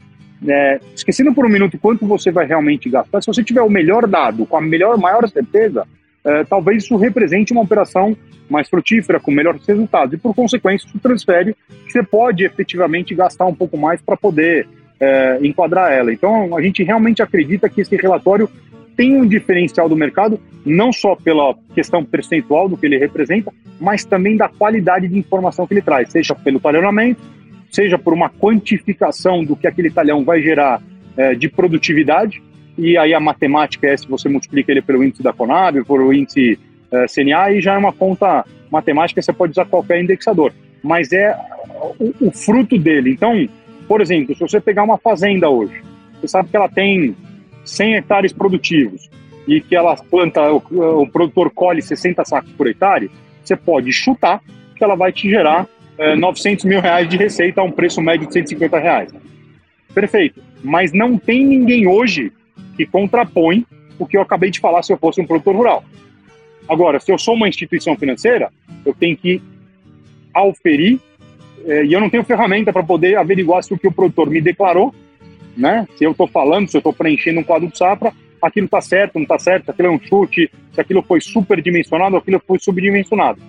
é, 0.46 0.80
esquecendo 0.94 1.34
por 1.34 1.46
um 1.46 1.49
minuto 1.49 1.78
quanto 1.78 2.06
você 2.06 2.30
vai 2.30 2.46
realmente 2.46 2.88
gastar, 2.88 3.20
se 3.20 3.26
você 3.26 3.42
tiver 3.42 3.62
o 3.62 3.70
melhor 3.70 4.06
dado, 4.06 4.46
com 4.46 4.56
a 4.56 4.61
melhor, 4.61 4.99
maior 4.99 5.28
certeza, 5.28 5.87
é, 6.25 6.44
talvez 6.44 6.84
isso 6.84 6.96
represente 6.96 7.52
uma 7.52 7.62
operação 7.62 8.16
mais 8.49 8.68
frutífera, 8.68 9.18
com 9.18 9.30
melhores 9.30 9.66
resultados. 9.66 10.14
E, 10.14 10.18
por 10.18 10.34
consequência, 10.34 10.87
isso 10.87 10.99
transfere 10.99 11.56
que 11.87 11.92
você 11.92 12.02
pode 12.02 12.44
efetivamente 12.44 13.14
gastar 13.14 13.46
um 13.46 13.54
pouco 13.54 13.76
mais 13.76 14.00
para 14.00 14.16
poder 14.16 14.68
é, 15.00 15.38
enquadrar 15.42 15.92
ela. 15.92 16.12
Então, 16.12 16.56
a 16.56 16.62
gente 16.62 16.82
realmente 16.82 17.22
acredita 17.22 17.68
que 17.68 17.80
esse 17.80 17.96
relatório 17.96 18.49
tem 18.96 19.16
um 19.16 19.26
diferencial 19.26 19.88
do 19.88 19.96
mercado, 19.96 20.38
não 20.66 20.92
só 20.92 21.16
pela 21.16 21.54
questão 21.75 22.04
percentual 22.04 22.68
do 22.68 22.76
que 22.76 22.87
ele 22.87 22.99
representa, 22.99 23.52
mas 23.80 24.04
também 24.04 24.37
da 24.37 24.49
qualidade 24.49 25.08
de 25.08 25.18
informação 25.18 25.66
que 25.66 25.75
ele 25.75 25.82
traz, 25.82 26.11
seja 26.11 26.34
pelo 26.34 26.61
talhonamento, 26.61 27.20
seja 27.73 27.99
por 27.99 28.12
uma 28.12 28.29
quantificação 28.29 29.43
do 29.43 29.57
que 29.57 29.67
aquele 29.67 29.91
talhão 29.91 30.23
vai 30.25 30.43
gerar 30.43 30.81
eh, 31.17 31.35
de 31.35 31.49
produtividade, 31.49 32.43
e 32.76 32.97
aí 32.99 33.14
a 33.14 33.21
matemática 33.21 33.88
é 33.88 33.97
se 33.97 34.07
você 34.07 34.29
multiplica 34.29 34.71
ele 34.71 34.83
pelo 34.83 35.02
índice 35.02 35.23
da 35.23 35.33
Conab, 35.33 35.83
pelo 35.85 36.12
índice 36.12 36.59
eh, 36.91 37.07
CNA, 37.09 37.52
e 37.52 37.61
já 37.62 37.75
é 37.75 37.79
uma 37.79 37.93
conta 37.93 38.45
matemática, 38.71 39.21
você 39.21 39.33
pode 39.33 39.52
usar 39.52 39.64
qualquer 39.64 40.02
indexador. 40.02 40.52
Mas 40.83 41.12
é 41.12 41.35
o, 41.99 42.29
o 42.29 42.31
fruto 42.31 42.79
dele. 42.79 43.11
Então, 43.11 43.49
por 43.88 44.00
exemplo, 44.00 44.35
se 44.35 44.41
você 44.41 44.61
pegar 44.61 44.83
uma 44.83 44.99
fazenda 44.99 45.49
hoje, 45.49 45.83
você 46.21 46.29
sabe 46.29 46.50
que 46.50 46.57
ela 46.57 46.69
tem 46.69 47.17
100 47.64 47.97
hectares 47.97 48.33
produtivos 48.33 49.11
e 49.47 49.61
que 49.61 49.75
ela 49.75 49.97
planta, 49.97 50.52
o, 50.52 51.02
o 51.02 51.11
produtor 51.11 51.50
colhe 51.50 51.81
60 51.81 52.25
sacos 52.25 52.52
por 52.52 52.67
hectare, 52.67 53.11
você 53.43 53.57
pode 53.57 53.93
chutar 53.93 54.43
que 54.76 54.85
ela 54.85 54.95
vai 54.95 55.12
te 55.12 55.29
gerar 55.29 55.67
eh, 55.99 56.16
900 56.16 56.64
mil 56.64 56.80
reais 56.80 57.08
de 57.08 57.16
receita 57.16 57.61
a 57.61 57.64
um 57.64 57.70
preço 57.70 58.00
médio 58.00 58.26
de 58.26 58.32
150 58.32 58.78
reais. 58.78 59.14
Perfeito. 59.94 60.42
Mas 60.62 60.92
não 60.92 61.18
tem 61.18 61.44
ninguém 61.44 61.87
hoje 61.87 62.32
que 62.76 62.87
contrapõe 62.87 63.66
o 63.99 64.06
que 64.06 64.16
eu 64.16 64.22
acabei 64.22 64.50
de 64.50 64.61
falar 64.61 64.82
se 64.82 64.92
eu 64.92 64.96
fosse 64.96 65.20
um 65.20 65.26
produtor 65.26 65.54
rural. 65.54 65.84
Agora, 66.68 66.99
se 67.00 67.12
eu 67.12 67.18
sou 67.18 67.34
uma 67.34 67.49
instituição 67.49 67.96
financeira, 67.96 68.50
eu 68.84 68.94
tenho 68.94 69.16
que 69.16 69.42
auferir 70.32 70.99
eh, 71.66 71.84
e 71.84 71.92
eu 71.92 72.00
não 72.00 72.08
tenho 72.08 72.25
ferramenta 72.25 72.72
para 72.72 72.82
poder 72.82 73.16
averiguar 73.16 73.62
se 73.62 73.75
o 73.75 73.78
que 73.78 73.88
o 73.88 73.92
produtor 73.92 74.30
me 74.30 74.40
declarou, 74.40 74.94
né? 75.56 75.87
Se 75.96 76.04
eu 76.04 76.12
estou 76.12 76.26
falando, 76.26 76.68
se 76.68 76.76
eu 76.76 76.80
estou 76.80 76.92
preenchendo 76.92 77.40
um 77.40 77.44
quadro 77.44 77.68
de 77.68 77.76
safra, 77.76 78.12
aquilo 78.40 78.66
está 78.66 78.80
certo, 78.80 79.14
não 79.14 79.22
está 79.22 79.38
certo, 79.38 79.70
aquilo 79.70 79.88
é 79.88 79.90
um 79.90 80.00
chute, 80.00 80.50
se 80.72 80.81
aquilo 80.81 81.02
foi 81.02 81.20
superdimensionado, 81.20 82.16
aquilo 82.16 82.42
foi 82.46 82.59
subdimensionado. 82.59 83.40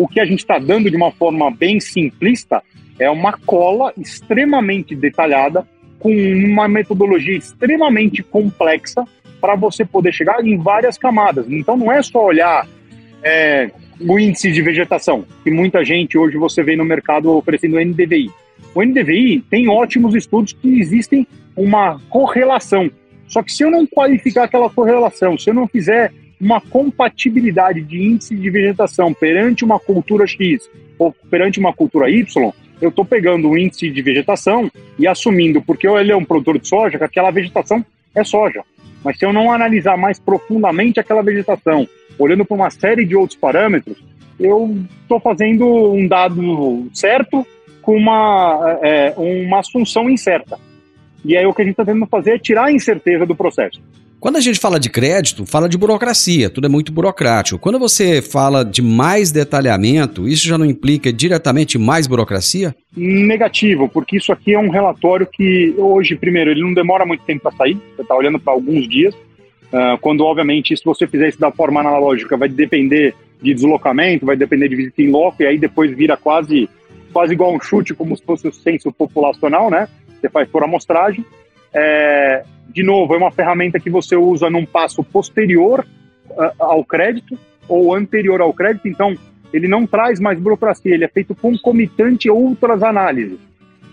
O 0.00 0.08
que 0.08 0.18
a 0.18 0.24
gente 0.24 0.38
está 0.38 0.58
dando 0.58 0.90
de 0.90 0.96
uma 0.96 1.12
forma 1.12 1.50
bem 1.50 1.78
simplista 1.78 2.62
é 2.98 3.10
uma 3.10 3.34
cola 3.34 3.92
extremamente 3.98 4.96
detalhada 4.96 5.68
com 5.98 6.10
uma 6.10 6.66
metodologia 6.66 7.36
extremamente 7.36 8.22
complexa 8.22 9.04
para 9.42 9.54
você 9.54 9.84
poder 9.84 10.10
chegar 10.14 10.42
em 10.42 10.56
várias 10.56 10.96
camadas. 10.96 11.44
Então 11.50 11.76
não 11.76 11.92
é 11.92 12.02
só 12.02 12.24
olhar 12.24 12.66
é, 13.22 13.70
o 14.00 14.18
índice 14.18 14.50
de 14.50 14.62
vegetação, 14.62 15.22
que 15.44 15.50
muita 15.50 15.84
gente 15.84 16.16
hoje 16.16 16.38
você 16.38 16.62
vê 16.62 16.74
no 16.76 16.84
mercado 16.86 17.36
oferecendo 17.36 17.78
NDVI. 17.78 18.30
O 18.74 18.82
NDVI 18.82 19.44
tem 19.50 19.68
ótimos 19.68 20.14
estudos 20.14 20.54
que 20.54 20.80
existem 20.80 21.26
uma 21.54 22.00
correlação. 22.08 22.90
Só 23.28 23.42
que 23.42 23.52
se 23.52 23.64
eu 23.64 23.70
não 23.70 23.86
qualificar 23.86 24.44
aquela 24.44 24.70
correlação, 24.70 25.36
se 25.36 25.50
eu 25.50 25.54
não 25.54 25.68
fizer 25.68 26.10
uma 26.40 26.60
compatibilidade 26.60 27.82
de 27.82 28.02
índice 28.02 28.34
de 28.34 28.50
vegetação 28.50 29.12
perante 29.12 29.64
uma 29.64 29.78
cultura 29.78 30.26
X 30.26 30.70
ou 30.98 31.14
perante 31.30 31.58
uma 31.58 31.72
cultura 31.72 32.10
Y, 32.10 32.52
eu 32.80 32.88
estou 32.88 33.04
pegando 33.04 33.50
o 33.50 33.58
índice 33.58 33.90
de 33.90 34.02
vegetação 34.02 34.70
e 34.98 35.06
assumindo, 35.06 35.60
porque 35.60 35.86
ele 35.86 36.12
é 36.12 36.16
um 36.16 36.24
produtor 36.24 36.58
de 36.58 36.66
soja, 36.66 36.96
que 36.96 37.04
aquela 37.04 37.30
vegetação 37.30 37.84
é 38.14 38.24
soja. 38.24 38.62
Mas 39.04 39.18
se 39.18 39.24
eu 39.24 39.32
não 39.32 39.52
analisar 39.52 39.96
mais 39.96 40.18
profundamente 40.18 40.98
aquela 40.98 41.22
vegetação, 41.22 41.86
olhando 42.18 42.44
para 42.44 42.54
uma 42.54 42.70
série 42.70 43.04
de 43.04 43.14
outros 43.14 43.38
parâmetros, 43.38 44.02
eu 44.38 44.78
estou 45.02 45.20
fazendo 45.20 45.92
um 45.92 46.08
dado 46.08 46.88
certo 46.94 47.46
com 47.82 47.96
uma, 47.96 48.78
é, 48.82 49.12
uma 49.16 49.60
assunção 49.60 50.08
incerta. 50.08 50.58
E 51.24 51.36
aí 51.36 51.44
o 51.44 51.52
que 51.52 51.60
a 51.60 51.64
gente 51.64 51.72
está 51.72 51.84
tentando 51.84 52.06
fazer 52.06 52.32
é 52.32 52.38
tirar 52.38 52.64
a 52.64 52.72
incerteza 52.72 53.26
do 53.26 53.36
processo. 53.36 53.80
Quando 54.20 54.36
a 54.36 54.40
gente 54.40 54.60
fala 54.60 54.78
de 54.78 54.90
crédito, 54.90 55.46
fala 55.46 55.66
de 55.66 55.78
burocracia, 55.78 56.50
tudo 56.50 56.66
é 56.66 56.68
muito 56.68 56.92
burocrático. 56.92 57.58
Quando 57.58 57.78
você 57.78 58.20
fala 58.20 58.62
de 58.62 58.82
mais 58.82 59.32
detalhamento, 59.32 60.28
isso 60.28 60.46
já 60.46 60.58
não 60.58 60.66
implica 60.66 61.10
diretamente 61.10 61.78
mais 61.78 62.06
burocracia? 62.06 62.76
Negativo, 62.94 63.88
porque 63.88 64.18
isso 64.18 64.30
aqui 64.30 64.52
é 64.52 64.58
um 64.58 64.68
relatório 64.68 65.26
que 65.26 65.74
hoje, 65.78 66.16
primeiro, 66.16 66.50
ele 66.50 66.60
não 66.60 66.74
demora 66.74 67.06
muito 67.06 67.24
tempo 67.24 67.44
para 67.44 67.52
sair, 67.52 67.78
você 67.96 68.02
está 68.02 68.14
olhando 68.14 68.38
para 68.38 68.52
alguns 68.52 68.86
dias, 68.86 69.14
uh, 69.14 69.96
quando 70.02 70.22
obviamente 70.22 70.76
se 70.76 70.84
você 70.84 71.06
fizer 71.06 71.30
isso 71.30 71.40
da 71.40 71.50
forma 71.50 71.80
analógica 71.80 72.36
vai 72.36 72.50
depender 72.50 73.14
de 73.40 73.54
deslocamento, 73.54 74.26
vai 74.26 74.36
depender 74.36 74.68
de 74.68 74.76
visita 74.76 75.00
em 75.00 75.10
loco, 75.10 75.42
e 75.42 75.46
aí 75.46 75.56
depois 75.56 75.96
vira 75.96 76.14
quase, 76.14 76.68
quase 77.10 77.32
igual 77.32 77.54
um 77.54 77.60
chute, 77.60 77.94
como 77.94 78.14
se 78.14 78.22
fosse 78.22 78.46
o 78.46 78.52
censo 78.52 78.92
populacional, 78.92 79.70
né? 79.70 79.88
Você 80.20 80.28
faz 80.28 80.46
por 80.46 80.62
amostragem. 80.62 81.24
É, 81.72 82.44
de 82.72 82.82
novo, 82.82 83.14
é 83.14 83.16
uma 83.16 83.30
ferramenta 83.30 83.80
que 83.80 83.90
você 83.90 84.16
usa 84.16 84.48
num 84.48 84.64
passo 84.64 85.02
posterior 85.02 85.86
uh, 86.30 86.50
ao 86.58 86.84
crédito 86.84 87.38
ou 87.68 87.94
anterior 87.94 88.40
ao 88.40 88.52
crédito, 88.52 88.88
então 88.88 89.16
ele 89.52 89.68
não 89.68 89.86
traz 89.86 90.20
mais 90.20 90.38
burocracia, 90.38 90.94
ele 90.94 91.04
é 91.04 91.08
feito 91.08 91.34
concomitante 91.34 92.28
a 92.28 92.32
outras 92.32 92.82
análises. 92.82 93.38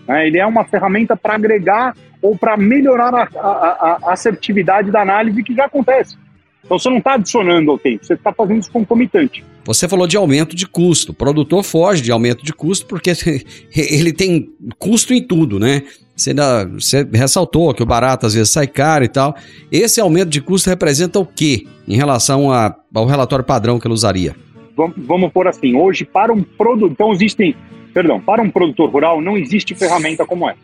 Né? 0.06 0.26
Ele 0.26 0.38
é 0.38 0.46
uma 0.46 0.64
ferramenta 0.64 1.16
para 1.16 1.34
agregar 1.34 1.94
ou 2.22 2.36
para 2.36 2.56
melhorar 2.56 3.14
a, 3.14 3.38
a, 3.38 3.98
a, 4.02 4.12
assertividade 4.12 4.90
da 4.90 5.02
análise 5.02 5.42
que 5.42 5.54
já 5.54 5.66
acontece. 5.66 6.16
Então 6.64 6.78
você 6.78 6.90
não 6.90 6.98
está 6.98 7.14
adicionando 7.14 7.70
ao 7.70 7.78
tempo, 7.78 8.04
você 8.04 8.14
está 8.14 8.32
fazendo 8.32 8.60
isso 8.60 8.70
concomitante. 8.70 9.44
Você 9.64 9.88
falou 9.88 10.06
de 10.06 10.16
aumento 10.16 10.56
de 10.56 10.66
custo. 10.66 11.12
O 11.12 11.14
produtor 11.14 11.62
foge 11.62 12.02
de 12.02 12.10
aumento 12.10 12.44
de 12.44 12.52
custo 12.52 12.86
porque 12.86 13.12
ele 13.74 14.12
tem 14.12 14.50
custo 14.78 15.12
em 15.12 15.22
tudo, 15.22 15.58
né? 15.58 15.82
Você, 16.18 16.30
ainda, 16.30 16.64
você 16.66 17.08
ressaltou 17.12 17.72
que 17.72 17.82
o 17.82 17.86
barato 17.86 18.26
às 18.26 18.34
vezes 18.34 18.50
sai 18.50 18.66
caro 18.66 19.04
e 19.04 19.08
tal. 19.08 19.36
Esse 19.70 20.00
aumento 20.00 20.30
de 20.30 20.40
custo 20.40 20.68
representa 20.68 21.20
o 21.20 21.24
quê 21.24 21.64
em 21.86 21.94
relação 21.94 22.50
a, 22.50 22.74
ao 22.92 23.06
relatório 23.06 23.44
padrão 23.44 23.78
que 23.78 23.86
ele 23.86 23.94
usaria? 23.94 24.34
Vamos, 24.76 24.96
vamos 24.98 25.32
pôr 25.32 25.46
assim, 25.46 25.76
hoje 25.76 26.04
para 26.04 26.32
um 26.32 26.42
produtor, 26.42 26.90
então 26.90 27.12
existem, 27.12 27.54
perdão, 27.94 28.20
para 28.20 28.42
um 28.42 28.50
produtor 28.50 28.90
rural 28.90 29.20
não 29.20 29.36
existe 29.36 29.76
ferramenta 29.76 30.26
como 30.26 30.48
essa. 30.48 30.58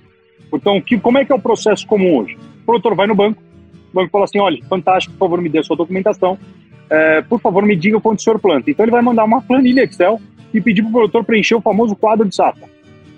Então, 0.53 0.81
que, 0.81 0.99
como 0.99 1.19
é 1.19 1.25
que 1.25 1.33
é 1.33 1.35
o 1.35 1.41
processo 1.41 1.87
comum 1.87 2.19
hoje? 2.19 2.37
O 2.63 2.67
produtor 2.67 2.97
vai 2.97 3.07
no 3.07 3.15
banco, 3.15 3.41
o 3.93 3.95
banco 3.95 4.11
fala 4.11 4.25
assim, 4.25 4.41
olha, 4.41 4.59
fantástico, 4.69 5.15
por 5.15 5.27
favor 5.27 5.41
me 5.41 5.49
dê 5.49 5.61
a 5.61 5.63
sua 5.63 5.77
documentação, 5.77 6.37
é, 6.91 7.23
por 7.23 7.41
favor 7.41 7.65
me 7.65 7.77
diga 7.77 8.01
quanto 8.01 8.19
o 8.19 8.23
senhor 8.23 8.41
planta. 8.41 8.71
Então 8.71 8.85
ele 8.85 8.93
vai 8.93 9.03
mandar 9.03 9.25
uma 9.25 9.41
planilha 9.41 9.85
Excel 9.85 10.21
e 10.53 10.61
pedir 10.61 10.83
para 10.83 10.91
o 10.91 10.93
produtor 10.93 11.25
preencher 11.25 11.55
o 11.55 11.61
famoso 11.61 11.95
quadro 11.95 12.29
de 12.29 12.35
safra. 12.35 12.69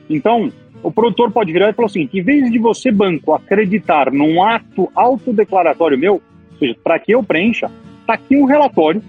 Então, 0.09 0.53
o 0.82 0.90
produtor 0.90 1.30
pode 1.30 1.52
virar 1.52 1.70
e 1.70 1.72
falar 1.72 1.86
assim: 1.86 2.08
em 2.12 2.22
vez 2.22 2.50
de 2.50 2.58
você, 2.58 2.90
banco, 2.90 3.34
acreditar 3.34 4.12
num 4.12 4.42
ato 4.42 4.90
autodeclaratório 4.94 5.98
meu, 5.98 6.14
ou 6.14 6.58
seja, 6.58 6.76
para 6.82 6.98
que 6.98 7.12
eu 7.12 7.22
preencha, 7.22 7.70
está 8.00 8.14
aqui 8.14 8.36
um 8.36 8.44
relatório 8.44 9.02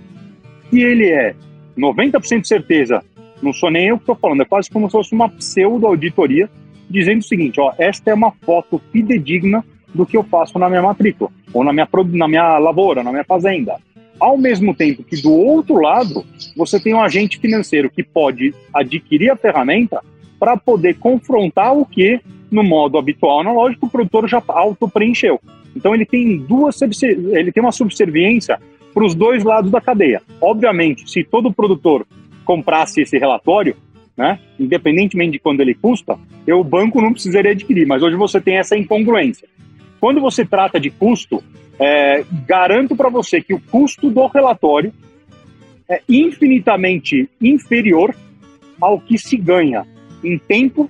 que 0.69 0.81
ele 0.81 1.07
é 1.09 1.35
90% 1.77 2.41
de 2.41 2.47
certeza, 2.47 3.03
não 3.41 3.53
sou 3.53 3.69
nem 3.69 3.87
eu 3.87 3.97
que 3.97 4.03
estou 4.03 4.15
falando, 4.15 4.41
é 4.41 4.45
quase 4.45 4.69
como 4.69 4.87
se 4.87 4.93
fosse 4.93 5.13
uma 5.13 5.29
pseudo-auditoria, 5.29 6.49
dizendo 6.89 7.19
o 7.19 7.23
seguinte: 7.23 7.59
ó, 7.59 7.73
esta 7.77 8.11
é 8.11 8.13
uma 8.13 8.31
foto 8.31 8.81
fidedigna 8.91 9.63
do 9.93 10.05
que 10.05 10.17
eu 10.17 10.23
faço 10.23 10.57
na 10.59 10.69
minha 10.69 10.81
matrícula, 10.81 11.29
ou 11.53 11.63
na 11.63 11.71
minha, 11.71 11.87
na 12.13 12.27
minha 12.27 12.57
lavoura, 12.57 13.03
na 13.03 13.11
minha 13.11 13.23
fazenda. 13.23 13.75
Ao 14.19 14.35
mesmo 14.35 14.73
tempo 14.73 15.03
que 15.03 15.21
do 15.21 15.31
outro 15.31 15.75
lado, 15.75 16.25
você 16.55 16.79
tem 16.79 16.93
um 16.93 17.01
agente 17.01 17.37
financeiro 17.37 17.89
que 17.89 18.03
pode 18.03 18.53
adquirir 18.73 19.29
a 19.29 19.35
ferramenta 19.35 20.01
para 20.39 20.57
poder 20.57 20.95
confrontar 20.95 21.75
o 21.75 21.85
que, 21.85 22.19
no 22.51 22.63
modo 22.63 22.97
habitual 22.97 23.41
analógico, 23.41 23.87
o 23.87 23.89
produtor 23.89 24.27
já 24.27 24.41
auto-preencheu. 24.47 25.39
Então 25.75 25.93
ele 25.93 26.05
tem 26.05 26.37
duas 26.37 26.81
ele 26.81 27.51
tem 27.51 27.61
uma 27.61 27.71
subserviência 27.71 28.59
para 28.93 29.05
os 29.05 29.13
dois 29.13 29.43
lados 29.43 29.69
da 29.69 29.79
cadeia. 29.79 30.21
Obviamente, 30.41 31.09
se 31.09 31.23
todo 31.23 31.53
produtor 31.53 32.05
comprasse 32.43 33.01
esse 33.01 33.17
relatório, 33.17 33.75
né, 34.15 34.39
independentemente 34.59 35.33
de 35.33 35.39
quando 35.39 35.61
ele 35.61 35.75
custa, 35.75 36.17
eu, 36.47 36.59
o 36.59 36.63
banco 36.63 37.01
não 37.01 37.13
precisaria 37.13 37.51
adquirir, 37.51 37.85
mas 37.85 38.01
hoje 38.01 38.15
você 38.15 38.41
tem 38.41 38.57
essa 38.57 38.75
incongruência. 38.75 39.47
Quando 39.99 40.19
você 40.19 40.43
trata 40.43 40.79
de 40.79 40.89
custo, 40.89 41.43
é, 41.79 42.25
garanto 42.47 42.95
para 42.95 43.09
você 43.09 43.41
que 43.41 43.53
o 43.53 43.61
custo 43.61 44.09
do 44.09 44.25
relatório 44.25 44.91
é 45.87 46.01
infinitamente 46.09 47.29
inferior 47.39 48.15
ao 48.81 48.99
que 48.99 49.17
se 49.17 49.37
ganha 49.37 49.85
em 50.23 50.37
tempo 50.37 50.89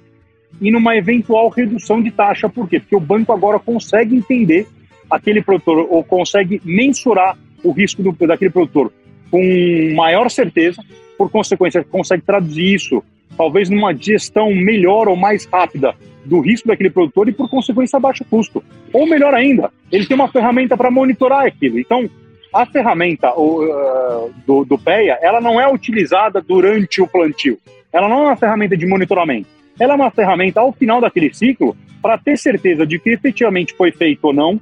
e 0.62 0.72
numa 0.72 0.96
eventual 0.96 1.50
redução 1.50 2.02
de 2.02 2.12
taxa. 2.12 2.50
Por 2.50 2.68
quê? 2.68 2.80
Porque 2.80 2.96
o 2.96 3.00
banco 3.00 3.32
agora 3.32 3.60
consegue 3.60 4.16
entender 4.16 4.68
aquele 5.10 5.42
produtor 5.42 5.88
ou 5.90 6.04
consegue 6.04 6.62
mensurar 6.64 7.38
o 7.64 7.72
risco 7.72 8.02
do, 8.04 8.12
daquele 8.28 8.52
produtor 8.52 8.92
com 9.30 9.94
maior 9.96 10.30
certeza, 10.30 10.82
por 11.18 11.30
consequência, 11.30 11.84
consegue 11.84 12.24
traduzir 12.24 12.76
isso 12.76 13.04
talvez 13.36 13.70
numa 13.70 13.94
gestão 13.94 14.54
melhor 14.54 15.08
ou 15.08 15.16
mais 15.16 15.46
rápida 15.46 15.94
do 16.26 16.40
risco 16.40 16.68
daquele 16.68 16.90
produtor 16.90 17.30
e, 17.30 17.32
por 17.32 17.50
consequência, 17.50 18.00
baixo 18.00 18.26
custo. 18.26 18.64
Ou 18.92 19.08
melhor 19.08 19.34
ainda, 19.34 19.72
ele 19.92 20.06
tem 20.06 20.16
uma 20.16 20.28
ferramenta 20.28 20.76
para 20.76 20.92
monitorar 20.92 21.46
aquilo. 21.46 21.80
Então, 21.80 22.10
a 22.54 22.66
ferramenta 22.66 23.32
uh, 23.38 24.34
do, 24.46 24.66
do 24.66 24.78
PEA, 24.78 25.20
ela 25.22 25.40
não 25.40 25.60
é 25.62 25.72
utilizada 25.72 26.42
durante 26.42 27.02
o 27.02 27.08
plantio. 27.08 27.60
Ela 27.92 28.08
não 28.08 28.24
é 28.24 28.28
uma 28.28 28.36
ferramenta 28.36 28.76
de 28.76 28.86
monitoramento. 28.86 29.48
Ela 29.80 29.94
é 29.94 29.96
uma 29.96 30.12
ferramenta 30.12 30.60
ao 30.60 30.74
final 30.74 31.00
daquele 31.00 31.34
ciclo 31.34 31.76
para 32.02 32.18
ter 32.18 32.38
certeza 32.38 32.86
de 32.86 33.00
que 33.00 33.10
efetivamente 33.12 33.74
foi 33.76 33.92
feito 33.92 34.26
ou 34.26 34.34
não, 34.34 34.60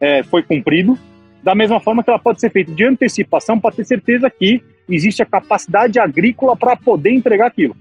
é, 0.00 0.22
foi 0.22 0.42
cumprido, 0.42 0.98
da 1.42 1.54
mesma 1.54 1.80
forma 1.80 2.02
que 2.02 2.10
ela 2.10 2.18
pode 2.18 2.40
ser 2.40 2.50
feita 2.50 2.72
de 2.72 2.84
antecipação 2.84 3.58
para 3.58 3.74
ter 3.74 3.84
certeza 3.84 4.30
que 4.30 4.62
existe 4.88 5.22
a 5.22 5.26
capacidade 5.26 5.98
agrícola 5.98 6.56
para 6.56 6.76
poder 6.76 7.12
entregar 7.12 7.46
aquilo. 7.46 7.76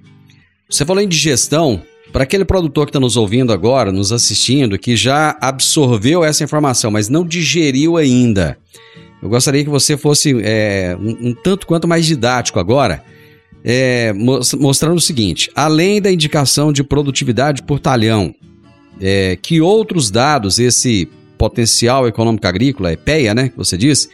Você 0.70 0.86
falou 0.86 1.02
em 1.02 1.08
digestão. 1.08 1.82
Para 2.12 2.24
aquele 2.24 2.46
produtor 2.46 2.86
que 2.86 2.92
está 2.92 3.00
nos 3.00 3.18
ouvindo 3.18 3.52
agora, 3.52 3.92
nos 3.92 4.14
assistindo, 4.14 4.80
que 4.80 4.96
já 4.96 5.36
absorveu 5.42 6.24
essa 6.24 6.44
informação, 6.46 6.90
mas 6.90 7.10
não 7.10 7.26
digeriu 7.26 7.98
ainda, 7.98 8.58
eu 9.26 9.30
gostaria 9.30 9.64
que 9.64 9.70
você 9.70 9.98
fosse 9.98 10.40
é, 10.44 10.96
um, 11.00 11.30
um, 11.30 11.34
tanto 11.34 11.66
quanto 11.66 11.88
mais 11.88 12.06
didático 12.06 12.60
agora, 12.60 13.04
é, 13.66 14.14
mostrando 14.14 14.98
o 14.98 15.02
seguinte: 15.02 15.50
além 15.56 16.00
da 16.00 16.12
indicação 16.12 16.72
de 16.72 16.84
produtividade 16.84 17.64
por 17.64 17.80
talhão, 17.80 18.34
é, 19.02 19.36
que 19.42 19.60
outros 19.60 20.12
dados 20.12 20.60
esse 20.60 21.10
potencial 21.36 22.08
econômico 22.08 22.46
agrícola, 22.46 22.94
EPEA, 22.94 23.34
né, 23.34 23.50
que 23.50 23.58
você 23.58 23.76
disse, 23.76 24.08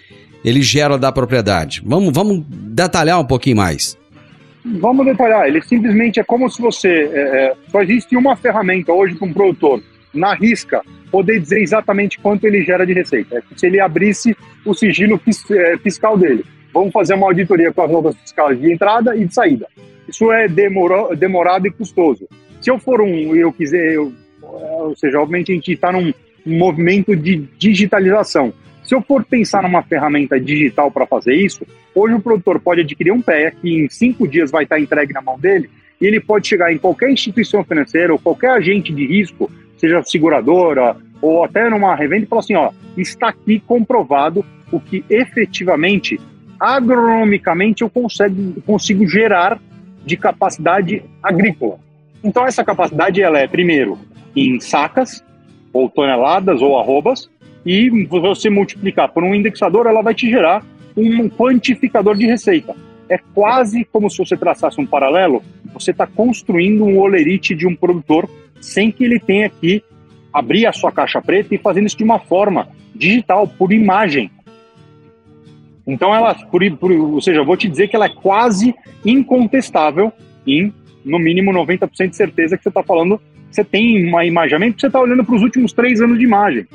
ele 0.43 0.61
gera 0.61 0.97
da 0.97 1.11
propriedade? 1.11 1.83
Vamos, 1.85 2.13
vamos 2.13 2.45
detalhar 2.49 3.19
um 3.19 3.25
pouquinho 3.25 3.57
mais. 3.57 3.97
Vamos 4.63 5.05
detalhar. 5.05 5.47
Ele 5.47 5.61
simplesmente 5.61 6.19
é 6.19 6.23
como 6.23 6.49
se 6.49 6.61
você. 6.61 7.09
É, 7.13 7.53
só 7.69 7.81
existe 7.81 8.15
uma 8.15 8.37
ferramenta 8.37 8.93
hoje 8.93 9.15
para 9.15 9.27
um 9.27 9.33
produtor, 9.33 9.83
na 10.13 10.33
risca, 10.33 10.81
poder 11.11 11.41
dizer 11.41 11.61
exatamente 11.61 12.17
quanto 12.19 12.45
ele 12.45 12.63
gera 12.63 12.85
de 12.85 12.93
receita. 12.93 13.37
É 13.37 13.41
se 13.55 13.65
ele 13.65 13.81
abrisse 13.81 14.37
o 14.65 14.73
sigilo 14.73 15.19
fiscal 15.83 16.17
dele. 16.17 16.45
Vamos 16.73 16.91
fazer 16.91 17.13
uma 17.13 17.27
auditoria 17.27 17.71
com 17.71 17.81
as 17.81 17.91
notas 17.91 18.15
fiscais 18.15 18.59
de 18.59 18.71
entrada 18.71 19.15
e 19.15 19.25
de 19.25 19.33
saída. 19.33 19.67
Isso 20.07 20.31
é 20.31 20.47
demoro, 20.47 21.15
demorado 21.15 21.67
e 21.67 21.71
custoso. 21.71 22.27
Se 22.61 22.69
eu 22.69 22.77
for 22.77 23.01
um, 23.01 23.35
eu 23.35 23.51
quiser, 23.51 23.93
eu, 23.93 24.11
ou 24.41 24.95
seja, 24.95 25.19
obviamente 25.19 25.51
a 25.51 25.55
gente 25.55 25.71
está 25.71 25.91
num 25.91 26.13
movimento 26.45 27.15
de 27.15 27.47
digitalização. 27.57 28.53
Se 28.83 28.95
eu 28.95 29.01
for 29.01 29.23
pensar 29.23 29.63
numa 29.63 29.83
ferramenta 29.83 30.39
digital 30.39 30.91
para 30.91 31.05
fazer 31.05 31.35
isso, 31.35 31.65
hoje 31.93 32.15
o 32.15 32.21
produtor 32.21 32.59
pode 32.59 32.81
adquirir 32.81 33.11
um 33.11 33.21
PEA 33.21 33.51
que 33.51 33.69
em 33.69 33.89
cinco 33.89 34.27
dias 34.27 34.51
vai 34.51 34.63
estar 34.63 34.79
entregue 34.79 35.13
na 35.13 35.21
mão 35.21 35.39
dele 35.39 35.69
e 35.99 36.05
ele 36.05 36.19
pode 36.19 36.47
chegar 36.47 36.73
em 36.73 36.77
qualquer 36.77 37.11
instituição 37.11 37.63
financeira 37.63 38.11
ou 38.11 38.19
qualquer 38.19 38.51
agente 38.51 38.91
de 38.91 39.05
risco, 39.05 39.51
seja 39.77 40.01
seguradora 40.03 40.97
ou 41.21 41.43
até 41.43 41.69
numa 41.69 41.95
revenda 41.95 42.23
e 42.23 42.27
falar 42.27 42.39
assim, 42.39 42.55
ó, 42.55 42.71
está 42.97 43.29
aqui 43.29 43.59
comprovado 43.59 44.43
o 44.71 44.79
que 44.79 45.05
efetivamente, 45.09 46.19
agronomicamente, 46.61 47.81
eu 47.81 47.89
consigo, 47.89 48.61
consigo 48.61 49.07
gerar 49.07 49.59
de 50.05 50.15
capacidade 50.15 51.03
agrícola. 51.23 51.79
Então 52.23 52.45
essa 52.45 52.63
capacidade 52.63 53.19
ela 53.19 53.39
é 53.39 53.47
primeiro 53.47 53.97
em 54.35 54.59
sacas 54.59 55.23
ou 55.73 55.89
toneladas 55.89 56.61
ou 56.61 56.79
arrobas 56.79 57.27
e 57.65 57.89
você 58.05 58.47
multiplicar 58.47 59.09
por 59.11 59.23
um 59.23 59.33
indexador, 59.33 59.87
ela 59.87 60.03
vai 60.03 60.13
te 60.13 60.29
gerar 60.29 60.63
um 60.95 61.27
quantificador 61.27 62.15
de 62.15 62.27
receita. 62.27 62.75
É 63.09 63.17
quase 63.33 63.83
como 63.85 64.09
se 64.09 64.19
você 64.19 64.37
traçasse 64.37 64.79
um 64.79 64.85
paralelo, 64.85 65.41
você 65.73 65.89
está 65.89 66.05
construindo 66.05 66.85
um 66.85 66.99
olerite 66.99 67.55
de 67.55 67.65
um 67.65 67.75
produtor 67.75 68.29
sem 68.59 68.91
que 68.91 69.03
ele 69.03 69.19
tenha 69.19 69.49
que 69.49 69.83
abrir 70.31 70.67
a 70.67 70.73
sua 70.73 70.91
caixa 70.91 71.21
preta 71.21 71.55
e 71.55 71.57
fazendo 71.57 71.87
isso 71.87 71.97
de 71.97 72.03
uma 72.03 72.19
forma 72.19 72.67
digital, 72.95 73.47
por 73.47 73.73
imagem. 73.73 74.29
Então 75.91 76.15
ela, 76.15 76.33
por, 76.33 76.61
por, 76.77 76.91
ou 76.91 77.21
seja, 77.21 77.41
eu 77.41 77.45
vou 77.45 77.57
te 77.57 77.67
dizer 77.67 77.89
que 77.89 77.95
ela 77.97 78.05
é 78.05 78.09
quase 78.09 78.73
incontestável 79.05 80.13
em, 80.47 80.73
no 81.03 81.19
mínimo, 81.19 81.51
90% 81.51 82.09
de 82.09 82.15
certeza 82.15 82.57
que 82.57 82.63
você 82.63 82.69
está 82.69 82.81
falando, 82.81 83.19
você 83.51 83.61
tem 83.61 84.07
uma 84.07 84.25
imaginamento, 84.25 84.79
você 84.79 84.87
está 84.87 85.01
olhando 85.01 85.25
para 85.25 85.35
os 85.35 85.41
últimos 85.41 85.73
três 85.73 85.99
anos 85.99 86.17
de 86.17 86.23
imagem 86.23 86.65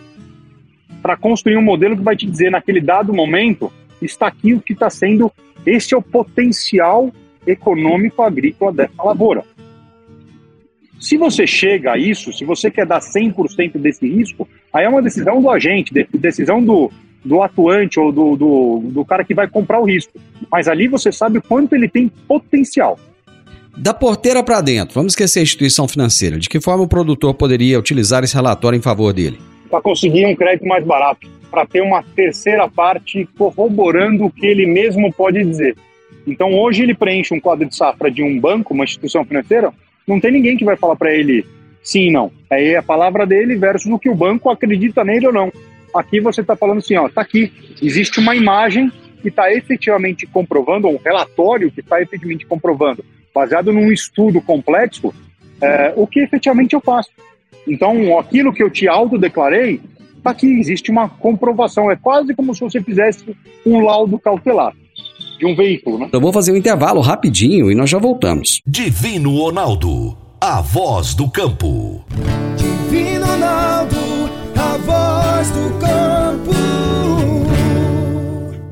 para 1.00 1.16
construir 1.16 1.56
um 1.56 1.62
modelo 1.62 1.96
que 1.96 2.02
vai 2.02 2.14
te 2.14 2.26
dizer 2.26 2.50
naquele 2.50 2.80
dado 2.80 3.14
momento 3.14 3.72
está 4.02 4.26
aqui 4.26 4.52
o 4.52 4.60
que 4.60 4.74
está 4.74 4.90
sendo 4.90 5.32
este 5.64 5.94
é 5.94 5.96
o 5.96 6.02
potencial 6.02 7.10
econômico 7.46 8.22
agrícola 8.22 8.72
dessa 8.72 9.02
lavoura. 9.02 9.44
Se 11.00 11.16
você 11.16 11.46
chega 11.46 11.92
a 11.92 11.98
isso, 11.98 12.32
se 12.32 12.44
você 12.44 12.70
quer 12.70 12.84
dar 12.84 13.00
100% 13.00 13.78
desse 13.78 14.06
risco, 14.06 14.46
aí 14.72 14.84
é 14.84 14.88
uma 14.88 15.02
decisão 15.02 15.40
do 15.40 15.50
agente, 15.50 15.92
decisão 16.12 16.62
do, 16.62 16.90
do 17.26 17.42
atuante 17.42 17.98
ou 17.98 18.12
do, 18.12 18.36
do, 18.36 18.80
do 18.84 19.04
cara 19.04 19.24
que 19.24 19.34
vai 19.34 19.48
comprar 19.48 19.80
o 19.80 19.84
risco. 19.84 20.12
Mas 20.50 20.68
ali 20.68 20.88
você 20.88 21.10
sabe 21.10 21.38
o 21.38 21.42
quanto 21.42 21.74
ele 21.74 21.88
tem 21.88 22.08
potencial. 22.08 22.98
Da 23.76 23.92
porteira 23.92 24.42
para 24.42 24.60
dentro, 24.62 24.94
vamos 24.94 25.12
esquecer 25.12 25.40
a 25.40 25.42
instituição 25.42 25.86
financeira. 25.86 26.38
De 26.38 26.48
que 26.48 26.60
forma 26.60 26.84
o 26.84 26.88
produtor 26.88 27.34
poderia 27.34 27.78
utilizar 27.78 28.24
esse 28.24 28.34
relatório 28.34 28.78
em 28.78 28.82
favor 28.82 29.12
dele? 29.12 29.38
Para 29.68 29.82
conseguir 29.82 30.24
um 30.24 30.34
crédito 30.34 30.66
mais 30.66 30.84
barato, 30.84 31.28
para 31.50 31.66
ter 31.66 31.82
uma 31.82 32.02
terceira 32.02 32.68
parte 32.68 33.28
corroborando 33.36 34.24
o 34.24 34.30
que 34.30 34.46
ele 34.46 34.66
mesmo 34.66 35.12
pode 35.12 35.44
dizer. 35.44 35.76
Então, 36.26 36.54
hoje 36.54 36.82
ele 36.82 36.94
preenche 36.94 37.34
um 37.34 37.40
quadro 37.40 37.68
de 37.68 37.76
safra 37.76 38.10
de 38.10 38.22
um 38.22 38.40
banco, 38.40 38.72
uma 38.72 38.84
instituição 38.84 39.24
financeira, 39.24 39.72
não 40.06 40.20
tem 40.20 40.32
ninguém 40.32 40.56
que 40.56 40.64
vai 40.64 40.76
falar 40.76 40.96
para 40.96 41.12
ele 41.12 41.44
sim 41.82 42.08
e 42.08 42.10
não. 42.10 42.32
Aí 42.50 42.68
é 42.68 42.78
a 42.78 42.82
palavra 42.82 43.26
dele 43.26 43.56
versus 43.56 43.90
o 43.92 43.98
que 43.98 44.08
o 44.08 44.14
banco 44.14 44.50
acredita 44.50 45.04
nele 45.04 45.26
ou 45.26 45.32
não. 45.32 45.52
Aqui 45.94 46.20
você 46.20 46.40
está 46.40 46.56
falando 46.56 46.78
assim, 46.78 46.96
ó, 46.96 47.08
tá 47.08 47.22
aqui, 47.22 47.52
existe 47.82 48.20
uma 48.20 48.34
imagem 48.34 48.90
que 49.22 49.28
está 49.28 49.52
efetivamente 49.52 50.26
comprovando, 50.26 50.86
ou 50.86 50.94
um 50.94 51.00
relatório 51.02 51.70
que 51.70 51.80
está 51.80 52.00
efetivamente 52.00 52.46
comprovando, 52.46 53.04
baseado 53.34 53.72
num 53.72 53.90
estudo 53.90 54.40
complexo, 54.40 55.12
é, 55.60 55.92
o 55.96 56.06
que 56.06 56.20
efetivamente 56.20 56.74
eu 56.74 56.80
faço. 56.80 57.10
Então, 57.66 58.18
aquilo 58.18 58.52
que 58.52 58.62
eu 58.62 58.70
te 58.70 58.86
autodeclarei, 58.86 59.80
tá 60.22 60.30
aqui, 60.30 60.46
existe 60.60 60.90
uma 60.90 61.08
comprovação. 61.08 61.90
É 61.90 61.96
quase 61.96 62.34
como 62.34 62.54
se 62.54 62.60
você 62.60 62.80
fizesse 62.80 63.36
um 63.64 63.80
laudo 63.80 64.18
cautelar 64.18 64.72
de 65.38 65.46
um 65.46 65.54
veículo, 65.54 65.98
né? 65.98 66.08
Eu 66.12 66.20
vou 66.20 66.32
fazer 66.32 66.52
um 66.52 66.56
intervalo 66.56 67.00
rapidinho 67.00 67.70
e 67.70 67.74
nós 67.74 67.90
já 67.90 67.98
voltamos. 67.98 68.60
Divino 68.66 69.36
Ronaldo, 69.36 70.16
a 70.40 70.60
voz 70.60 71.14
do 71.14 71.30
campo. 71.30 72.04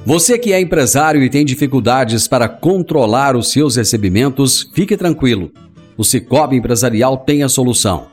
Você 0.06 0.38
que 0.38 0.52
é 0.52 0.60
empresário 0.60 1.22
e 1.22 1.30
tem 1.30 1.46
dificuldades 1.46 2.28
para 2.28 2.46
controlar 2.46 3.34
os 3.34 3.50
seus 3.50 3.76
recebimentos, 3.76 4.70
fique 4.74 4.98
tranquilo. 4.98 5.50
O 5.96 6.04
Cicobi 6.04 6.56
Empresarial 6.56 7.16
tem 7.16 7.42
a 7.42 7.48
solução. 7.48 8.08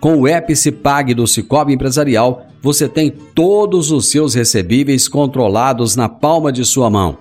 Com 0.00 0.16
o 0.16 0.28
Epicipag 0.28 1.14
do 1.14 1.24
Cicobi 1.24 1.72
Empresarial, 1.72 2.48
você 2.60 2.88
tem 2.88 3.12
todos 3.32 3.92
os 3.92 4.10
seus 4.10 4.34
recebíveis 4.34 5.06
controlados 5.06 5.94
na 5.94 6.08
palma 6.08 6.50
de 6.50 6.64
sua 6.64 6.90
mão. 6.90 7.16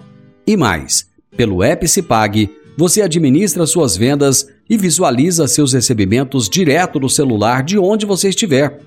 E 0.48 0.58
mais, 0.58 1.08
pelo 1.38 1.64
Epicipag, 1.64 2.50
você 2.76 3.04
administra 3.04 3.68
suas 3.68 3.96
vendas 3.96 4.48
e 4.68 4.76
visualiza 4.76 5.48
seus 5.48 5.74
recebimentos 5.74 6.50
direto 6.50 7.00
no 7.00 7.10
celular 7.10 7.62
de 7.62 7.78
onde 7.78 8.08
você 8.08 8.30
estiver. 8.30 8.80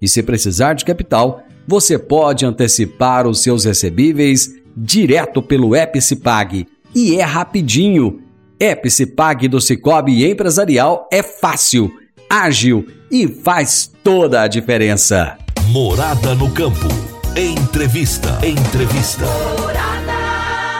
E 0.00 0.08
se 0.08 0.22
precisar 0.22 0.72
de 0.72 0.86
capital, 0.86 1.42
você 1.68 1.98
pode 1.98 2.46
antecipar 2.46 3.26
os 3.26 3.42
seus 3.42 3.66
recebíveis 3.66 4.54
direto 4.76 5.40
pelo 5.40 5.74
Epicipag. 5.74 6.66
E 6.94 7.16
é 7.16 7.22
rapidinho. 7.22 8.20
Epicipag 8.58 9.48
do 9.48 9.60
Cicobi 9.60 10.28
Empresarial 10.28 11.08
é 11.12 11.22
fácil, 11.22 11.90
ágil 12.28 12.86
e 13.10 13.28
faz 13.28 13.90
toda 14.02 14.42
a 14.42 14.48
diferença. 14.48 15.36
Morada 15.68 16.34
no 16.34 16.50
campo. 16.50 16.88
Entrevista. 17.36 18.38
Entrevista. 18.46 19.26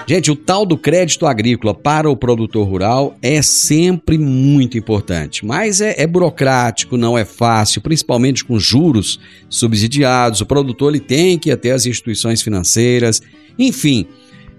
Gente, 0.08 0.30
o 0.30 0.36
tal 0.36 0.64
do 0.64 0.78
crédito 0.78 1.26
agrícola 1.26 1.74
para 1.74 2.08
o 2.08 2.16
produtor 2.16 2.64
rural 2.64 3.16
é 3.20 3.42
sempre 3.42 4.16
muito 4.16 4.78
importante, 4.78 5.44
mas 5.44 5.80
é, 5.80 6.00
é, 6.00 6.06
burocrático, 6.06 6.96
não 6.96 7.18
é 7.18 7.24
fácil, 7.24 7.80
principalmente 7.80 8.44
com 8.44 8.56
juros 8.56 9.18
subsidiados. 9.48 10.40
O 10.40 10.46
produtor 10.46 10.92
ele 10.94 11.00
tem 11.00 11.36
que 11.36 11.48
ir 11.48 11.52
até 11.52 11.72
as 11.72 11.86
instituições 11.86 12.40
financeiras, 12.40 13.20
enfim. 13.58 14.06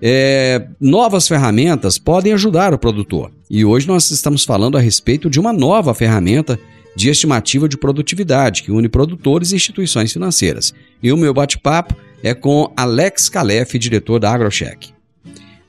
É, 0.02 0.68
novas 0.82 1.30
ferramentas 1.30 1.98
podem 1.98 2.34
ajudar 2.34 2.74
o 2.74 2.78
produtor. 2.78 3.32
E 3.50 3.64
hoje 3.64 3.88
nós 3.88 4.12
estamos 4.12 4.44
falando 4.44 4.78
a 4.78 4.82
respeito 4.82 5.30
de 5.30 5.40
uma 5.40 5.54
nova 5.54 5.94
ferramenta 5.94 6.60
de 6.94 7.10
estimativa 7.10 7.70
de 7.70 7.78
produtividade 7.78 8.64
que 8.64 8.72
une 8.72 8.90
produtores 8.90 9.54
e 9.54 9.56
instituições 9.56 10.12
financeiras. 10.12 10.74
E 11.02 11.10
o 11.10 11.18
meu 11.18 11.34
bate-papo 11.34 11.96
é 12.22 12.34
com 12.34 12.72
Alex 12.76 13.30
Calef, 13.30 13.80
diretor 13.80 14.20
da 14.20 14.32
AgroCheck. 14.32 14.97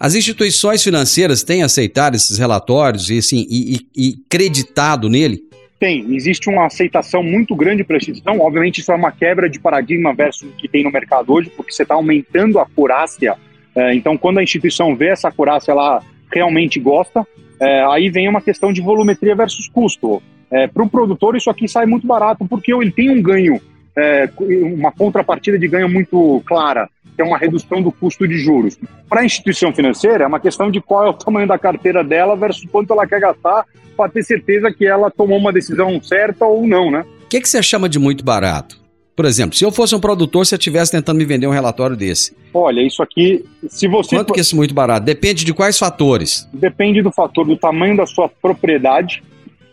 As 0.00 0.14
instituições 0.14 0.82
financeiras 0.82 1.42
têm 1.42 1.64
aceitado 1.64 2.14
esses 2.14 2.38
relatórios 2.38 3.10
e, 3.10 3.18
assim, 3.18 3.44
e, 3.50 3.74
e, 3.96 4.08
e 4.10 4.16
creditado 4.28 5.08
nele? 5.08 5.42
Tem, 5.80 6.14
existe 6.14 6.48
uma 6.48 6.66
aceitação 6.66 7.22
muito 7.22 7.54
grande 7.56 7.82
para 7.82 7.96
a 7.96 7.98
instituição. 7.98 8.38
Obviamente, 8.40 8.80
isso 8.80 8.92
é 8.92 8.94
uma 8.94 9.10
quebra 9.10 9.50
de 9.50 9.58
paradigma 9.58 10.14
versus 10.14 10.50
o 10.50 10.56
que 10.56 10.68
tem 10.68 10.84
no 10.84 10.90
mercado 10.90 11.32
hoje, 11.32 11.50
porque 11.56 11.72
você 11.72 11.82
está 11.82 11.94
aumentando 11.94 12.58
a 12.58 12.62
acurácia. 12.62 13.36
É, 13.74 13.94
então, 13.94 14.16
quando 14.16 14.38
a 14.38 14.42
instituição 14.42 14.94
vê 14.94 15.08
essa 15.08 15.28
acurácia, 15.28 15.72
ela 15.72 16.00
realmente 16.32 16.78
gosta. 16.78 17.26
É, 17.60 17.84
aí 17.90 18.08
vem 18.08 18.28
uma 18.28 18.40
questão 18.40 18.72
de 18.72 18.80
volumetria 18.80 19.34
versus 19.34 19.68
custo. 19.68 20.22
É, 20.50 20.66
para 20.66 20.82
o 20.82 20.88
produtor, 20.88 21.36
isso 21.36 21.50
aqui 21.50 21.68
sai 21.68 21.86
muito 21.86 22.06
barato, 22.06 22.46
porque 22.48 22.72
ele 22.72 22.90
tem 22.90 23.10
um 23.10 23.20
ganho, 23.20 23.60
é, 23.98 24.30
uma 24.72 24.92
contrapartida 24.92 25.58
de 25.58 25.66
ganho 25.66 25.88
muito 25.88 26.42
clara 26.46 26.88
que 27.18 27.22
é 27.22 27.24
uma 27.24 27.36
redução 27.36 27.82
do 27.82 27.90
custo 27.90 28.28
de 28.28 28.38
juros. 28.38 28.78
Para 29.08 29.22
a 29.22 29.24
instituição 29.24 29.74
financeira, 29.74 30.22
é 30.22 30.26
uma 30.26 30.38
questão 30.38 30.70
de 30.70 30.80
qual 30.80 31.04
é 31.04 31.10
o 31.10 31.12
tamanho 31.12 31.48
da 31.48 31.58
carteira 31.58 32.04
dela 32.04 32.36
versus 32.36 32.64
quanto 32.70 32.92
ela 32.92 33.08
quer 33.08 33.20
gastar 33.20 33.64
para 33.96 34.08
ter 34.08 34.22
certeza 34.22 34.70
que 34.70 34.86
ela 34.86 35.10
tomou 35.10 35.36
uma 35.36 35.52
decisão 35.52 36.00
certa 36.00 36.44
ou 36.46 36.64
não, 36.64 36.92
né? 36.92 37.04
O 37.24 37.28
que, 37.28 37.40
que 37.40 37.48
você 37.48 37.60
chama 37.60 37.88
de 37.88 37.98
muito 37.98 38.24
barato? 38.24 38.80
Por 39.16 39.24
exemplo, 39.24 39.56
se 39.56 39.64
eu 39.64 39.72
fosse 39.72 39.96
um 39.96 39.98
produtor, 39.98 40.46
se 40.46 40.54
eu 40.54 40.58
estivesse 40.58 40.92
tentando 40.92 41.18
me 41.18 41.24
vender 41.24 41.48
um 41.48 41.50
relatório 41.50 41.96
desse. 41.96 42.36
Olha, 42.54 42.80
isso 42.80 43.02
aqui, 43.02 43.44
se 43.68 43.88
você. 43.88 44.14
Quanto 44.14 44.32
que 44.32 44.38
é 44.38 44.42
isso 44.42 44.54
muito 44.54 44.72
barato? 44.72 45.04
Depende 45.04 45.44
de 45.44 45.52
quais 45.52 45.76
fatores? 45.76 46.48
Depende 46.52 47.02
do 47.02 47.10
fator 47.10 47.44
do 47.44 47.56
tamanho 47.56 47.96
da 47.96 48.06
sua 48.06 48.28
propriedade 48.28 49.24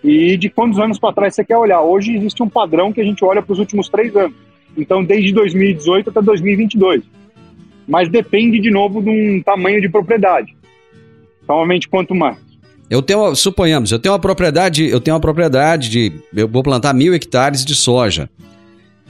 e 0.08 0.38
de 0.38 0.50
quantos 0.50 0.80
anos 0.80 1.00
para 1.00 1.14
trás 1.14 1.36
você 1.36 1.44
quer 1.44 1.58
olhar. 1.58 1.82
Hoje 1.82 2.16
existe 2.16 2.42
um 2.42 2.50
padrão 2.50 2.94
que 2.94 3.02
a 3.02 3.04
gente 3.04 3.24
olha 3.26 3.42
para 3.42 3.54
os 3.54 3.60
últimos 3.60 3.90
três 3.90 4.16
anos. 4.16 4.36
Então, 4.78 5.04
desde 5.04 5.34
2018 5.34 6.10
até 6.10 6.22
2022 6.22 7.04
mas 7.88 8.10
depende 8.10 8.60
de 8.60 8.72
novo 8.72 9.02
de 9.02 9.10
um 9.10 9.42
tamanho 9.44 9.80
de 9.80 9.90
propriedade. 9.90 10.56
Provavelmente 11.46 11.88
quanto 11.88 12.16
mais. 12.16 12.38
Eu 12.90 13.02
tenho, 13.02 13.36
suponhamos, 13.36 13.92
eu 13.92 14.00
tenho 14.00 14.14
uma 14.14 14.20
propriedade, 14.20 14.88
eu 14.88 15.00
tenho 15.00 15.16
uma 15.16 15.22
propriedade 15.22 15.90
de, 15.90 16.12
eu 16.36 16.48
vou 16.48 16.62
plantar 16.62 16.94
mil 16.94 17.14
hectares 17.14 17.66
de 17.66 17.76
soja. 17.76 18.30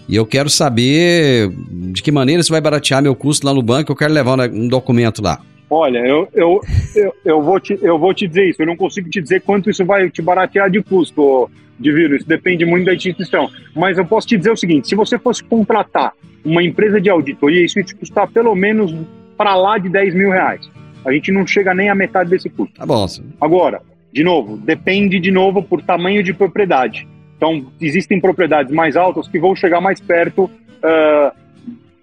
E 0.07 0.15
eu 0.15 0.25
quero 0.25 0.49
saber 0.49 1.51
de 1.91 2.01
que 2.01 2.11
maneira 2.11 2.41
você 2.41 2.51
vai 2.51 2.61
baratear 2.61 3.01
meu 3.01 3.15
custo 3.15 3.45
lá 3.45 3.53
no 3.53 3.61
banco, 3.61 3.91
eu 3.91 3.95
quero 3.95 4.13
levar 4.13 4.39
um 4.49 4.67
documento 4.67 5.21
lá. 5.21 5.41
Olha, 5.69 5.99
eu, 5.99 6.27
eu, 6.33 6.61
eu, 6.95 7.15
eu, 7.25 7.41
vou 7.41 7.59
te, 7.59 7.77
eu 7.81 7.97
vou 7.97 8.13
te 8.13 8.27
dizer 8.27 8.49
isso, 8.49 8.61
eu 8.61 8.67
não 8.67 8.75
consigo 8.75 9.09
te 9.09 9.21
dizer 9.21 9.41
quanto 9.41 9.69
isso 9.69 9.83
vai 9.83 10.09
te 10.09 10.21
baratear 10.21 10.69
de 10.69 10.81
custo, 10.81 11.49
de 11.79 11.91
vírus, 11.91 12.19
isso 12.19 12.27
depende 12.27 12.65
muito 12.65 12.85
da 12.85 12.93
instituição. 12.93 13.49
Mas 13.75 13.97
eu 13.97 14.05
posso 14.05 14.27
te 14.27 14.37
dizer 14.37 14.51
o 14.51 14.57
seguinte: 14.57 14.87
se 14.87 14.95
você 14.95 15.17
fosse 15.17 15.43
contratar 15.43 16.13
uma 16.43 16.63
empresa 16.63 17.01
de 17.01 17.09
auditoria, 17.09 17.65
isso 17.65 17.79
ia 17.79 17.83
te 17.83 17.95
custar 17.95 18.27
pelo 18.27 18.53
menos 18.55 18.95
para 19.35 19.55
lá 19.55 19.77
de 19.77 19.89
10 19.89 20.13
mil 20.13 20.29
reais. 20.29 20.69
A 21.03 21.11
gente 21.11 21.31
não 21.31 21.45
chega 21.45 21.73
nem 21.73 21.89
à 21.89 21.95
metade 21.95 22.29
desse 22.29 22.49
custo. 22.49 22.75
Tá 22.75 22.85
bom. 22.85 23.05
Agora, 23.41 23.81
de 24.13 24.23
novo, 24.23 24.57
depende 24.57 25.19
de 25.19 25.31
novo 25.31 25.61
por 25.61 25.81
tamanho 25.81 26.23
de 26.23 26.33
propriedade. 26.33 27.07
Então, 27.37 27.71
existem 27.81 28.19
propriedades 28.19 28.71
mais 28.71 28.95
altas 28.95 29.27
que 29.27 29.37
vão 29.37 29.55
chegar 29.55 29.81
mais 29.81 29.99
perto 29.99 30.45
uh, 30.45 31.35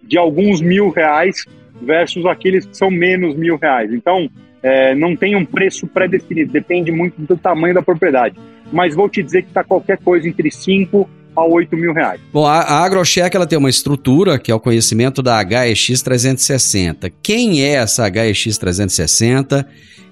de 0.03 0.19
alguns 0.19 0.61
mil 0.61 0.91
reais 0.91 1.47
versus 1.85 2.25
aqueles 2.27 2.67
que 2.67 2.77
são 2.77 2.91
menos 2.91 3.37
mil 3.37 3.57
reais. 3.57 3.93
Então, 3.93 4.29
é, 4.63 4.95
não 4.95 5.17
tem 5.17 5.35
um 5.35 5.45
preço 5.45 5.87
pré-definido, 5.87 6.53
depende 6.53 6.93
muito 6.93 7.21
do 7.21 7.37
tamanho 7.37 7.75
da 7.75 7.83
propriedade. 7.83 8.37
Mas 8.73 8.95
vou 8.95 9.09
te 9.09 9.23
dizer 9.23 9.43
que 9.43 9.49
está 9.49 9.65
qualquer 9.65 9.99
coisa 9.99 10.29
entre 10.29 10.51
5 10.51 11.09
a 11.35 11.45
8 11.45 11.77
mil 11.77 11.93
reais. 11.93 12.21
Bom, 12.33 12.47
a, 12.47 12.61
a 12.61 12.85
AgroCheck 12.85 13.35
ela 13.35 13.47
tem 13.47 13.59
uma 13.59 13.71
estrutura 13.71 14.39
que 14.39 14.51
é 14.51 14.55
o 14.55 14.61
conhecimento 14.61 15.23
da 15.23 15.41
HEX 15.41 16.03
360. 16.03 17.11
Quem 17.23 17.63
é 17.63 17.75
essa 17.75 18.07
HEX 18.07 18.59
360 18.59 19.67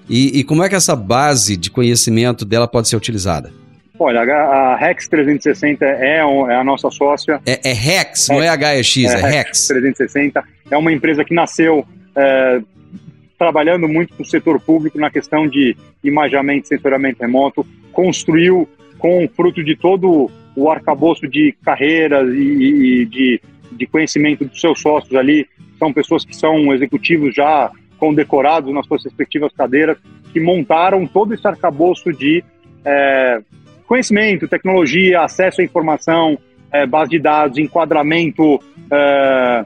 e, 0.09 0.39
e 0.39 0.43
como 0.43 0.63
é 0.63 0.69
que 0.69 0.75
essa 0.75 0.95
base 0.95 1.55
de 1.55 1.69
conhecimento 1.69 2.43
dela 2.43 2.67
pode 2.67 2.89
ser 2.89 2.95
utilizada? 2.95 3.60
Olha, 4.03 4.21
a, 4.21 4.75
Rex 4.77 5.07
360 5.07 5.85
é, 5.85 6.15
é 6.15 6.55
a 6.55 6.63
nossa 6.63 6.89
sócia. 6.89 7.39
É, 7.45 7.69
é 7.69 7.71
Rex, 7.71 8.29
não 8.29 8.41
é 8.41 8.47
HEX, 8.47 8.97
é, 8.97 9.03
é 9.03 9.29
Rex. 9.29 9.67
360 9.67 10.43
é 10.71 10.75
uma 10.75 10.91
empresa 10.91 11.23
que 11.23 11.35
nasceu 11.35 11.85
é, 12.15 12.61
trabalhando 13.37 13.87
muito 13.87 14.15
com 14.15 14.23
o 14.23 14.25
setor 14.25 14.59
público 14.59 14.97
na 14.97 15.11
questão 15.11 15.47
de 15.47 15.77
imaginamento 16.03 16.65
e 16.65 16.67
sensoramento 16.69 17.21
remoto, 17.21 17.63
construiu 17.91 18.67
com 18.97 19.29
fruto 19.35 19.63
de 19.63 19.75
todo 19.75 20.31
o 20.55 20.71
arcabouço 20.71 21.27
de 21.27 21.55
carreiras 21.63 22.27
e, 22.33 23.01
e 23.01 23.05
de, 23.05 23.41
de 23.71 23.85
conhecimento 23.85 24.45
dos 24.45 24.59
seus 24.59 24.81
sócios 24.81 25.13
ali, 25.13 25.47
são 25.77 25.93
pessoas 25.93 26.25
que 26.25 26.35
são 26.35 26.73
executivos 26.73 27.35
já 27.35 27.69
condecorados 27.99 28.73
nas 28.73 28.87
suas 28.87 29.03
respectivas 29.03 29.53
cadeiras, 29.53 29.95
que 30.33 30.39
montaram 30.39 31.05
todo 31.05 31.35
esse 31.35 31.47
arcabouço 31.47 32.11
de 32.11 32.43
é, 32.83 33.41
conhecimento, 33.91 34.47
tecnologia, 34.47 35.19
acesso 35.19 35.59
à 35.59 35.65
informação, 35.65 36.39
é, 36.71 36.85
base 36.85 37.11
de 37.11 37.19
dados, 37.19 37.57
enquadramento 37.57 38.57
é, 38.89 39.65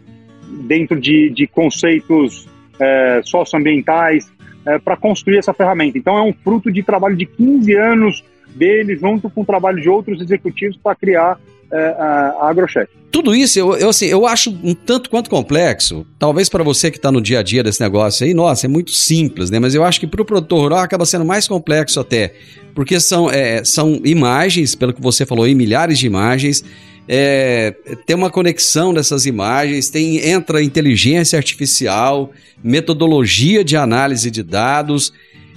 dentro 0.64 1.00
de, 1.00 1.30
de 1.30 1.46
conceitos 1.46 2.50
é, 2.80 3.22
socioambientais, 3.24 4.28
é, 4.66 4.80
para 4.80 4.98
construir 4.98 5.38
essa 5.38 5.54
ferramenta. 5.54 6.00
Então, 6.00 6.18
é 6.18 6.24
um 6.24 6.34
fruto 6.34 6.72
de 6.72 6.82
trabalho 6.82 7.16
de 7.16 7.28
15 7.28 7.76
anos 7.76 8.24
dele, 8.56 8.96
junto 8.96 9.30
com 9.30 9.42
o 9.42 9.46
trabalho 9.46 9.82
de 9.82 9.90
outros 9.90 10.22
executivos, 10.22 10.78
para 10.82 10.96
criar 10.96 11.40
é, 11.72 11.96
a 11.98 12.50
AgroCheck. 12.50 12.90
Tudo 13.12 13.34
isso 13.34 13.58
eu, 13.58 13.76
eu, 13.78 13.90
assim, 13.90 14.08
eu 14.08 14.28
acho 14.28 14.50
um 14.64 14.74
tanto 14.74 15.10
quanto 15.10 15.30
complexo. 15.30 16.06
Talvez 16.20 16.50
para 16.50 16.64
você 16.64 16.92
que 16.92 16.98
está 16.98 17.12
no 17.12 17.22
dia 17.22 17.40
a 17.40 17.44
dia 17.44 17.64
desse 17.64 17.80
negócio 17.82 18.26
aí, 18.26 18.34
nossa, 18.34 18.68
é 18.68 18.70
muito 18.70 18.92
simples, 18.92 19.50
né? 19.50 19.58
Mas 19.58 19.74
eu 19.74 19.84
acho 19.84 20.00
que 20.00 20.08
para 20.08 20.22
o 20.22 20.26
produtor 20.26 20.60
rural 20.60 20.80
acaba 20.80 21.06
sendo 21.06 21.24
mais 21.24 21.48
complexo 21.48 22.00
até. 22.00 22.34
Porque 22.74 23.00
são, 23.00 23.30
é, 23.32 23.64
são 23.64 24.02
imagens, 24.04 24.76
pelo 24.76 24.94
que 24.94 25.02
você 25.02 25.26
falou 25.26 25.46
aí, 25.46 25.56
milhares 25.56 25.98
de 25.98 26.06
imagens. 26.06 26.64
É, 27.08 27.74
tem 28.06 28.16
uma 28.16 28.30
conexão 28.30 28.94
dessas 28.94 29.26
imagens, 29.26 29.90
tem 29.90 30.18
entra 30.30 30.62
inteligência 30.62 31.38
artificial, 31.38 32.32
metodologia 32.62 33.64
de 33.64 33.78
análise 33.78 34.30
de 34.30 34.44
dados. 34.44 35.14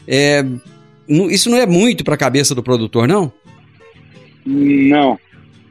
É, 0.06 0.44
isso 1.08 1.50
não 1.50 1.58
é 1.58 1.66
muito 1.66 2.04
para 2.04 2.14
a 2.14 2.18
cabeça 2.18 2.54
do 2.54 2.62
produtor, 2.62 3.08
não? 3.08 3.32
Não, 4.44 5.18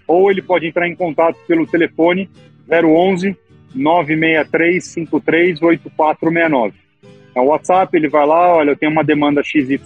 ou 0.08 0.28
ele 0.28 0.42
pode 0.42 0.66
entrar 0.66 0.88
em 0.88 0.96
contato 0.96 1.36
pelo 1.46 1.64
telefone 1.64 2.28
011 2.68 3.36
963 3.72 4.84
53 4.84 5.62
8469. 5.62 6.74
É 7.36 7.40
o 7.40 7.44
WhatsApp, 7.44 7.96
ele 7.96 8.08
vai 8.08 8.26
lá, 8.26 8.56
olha, 8.56 8.70
eu 8.70 8.76
tenho 8.76 8.90
uma 8.90 9.04
demanda 9.04 9.44
XYZ, 9.44 9.78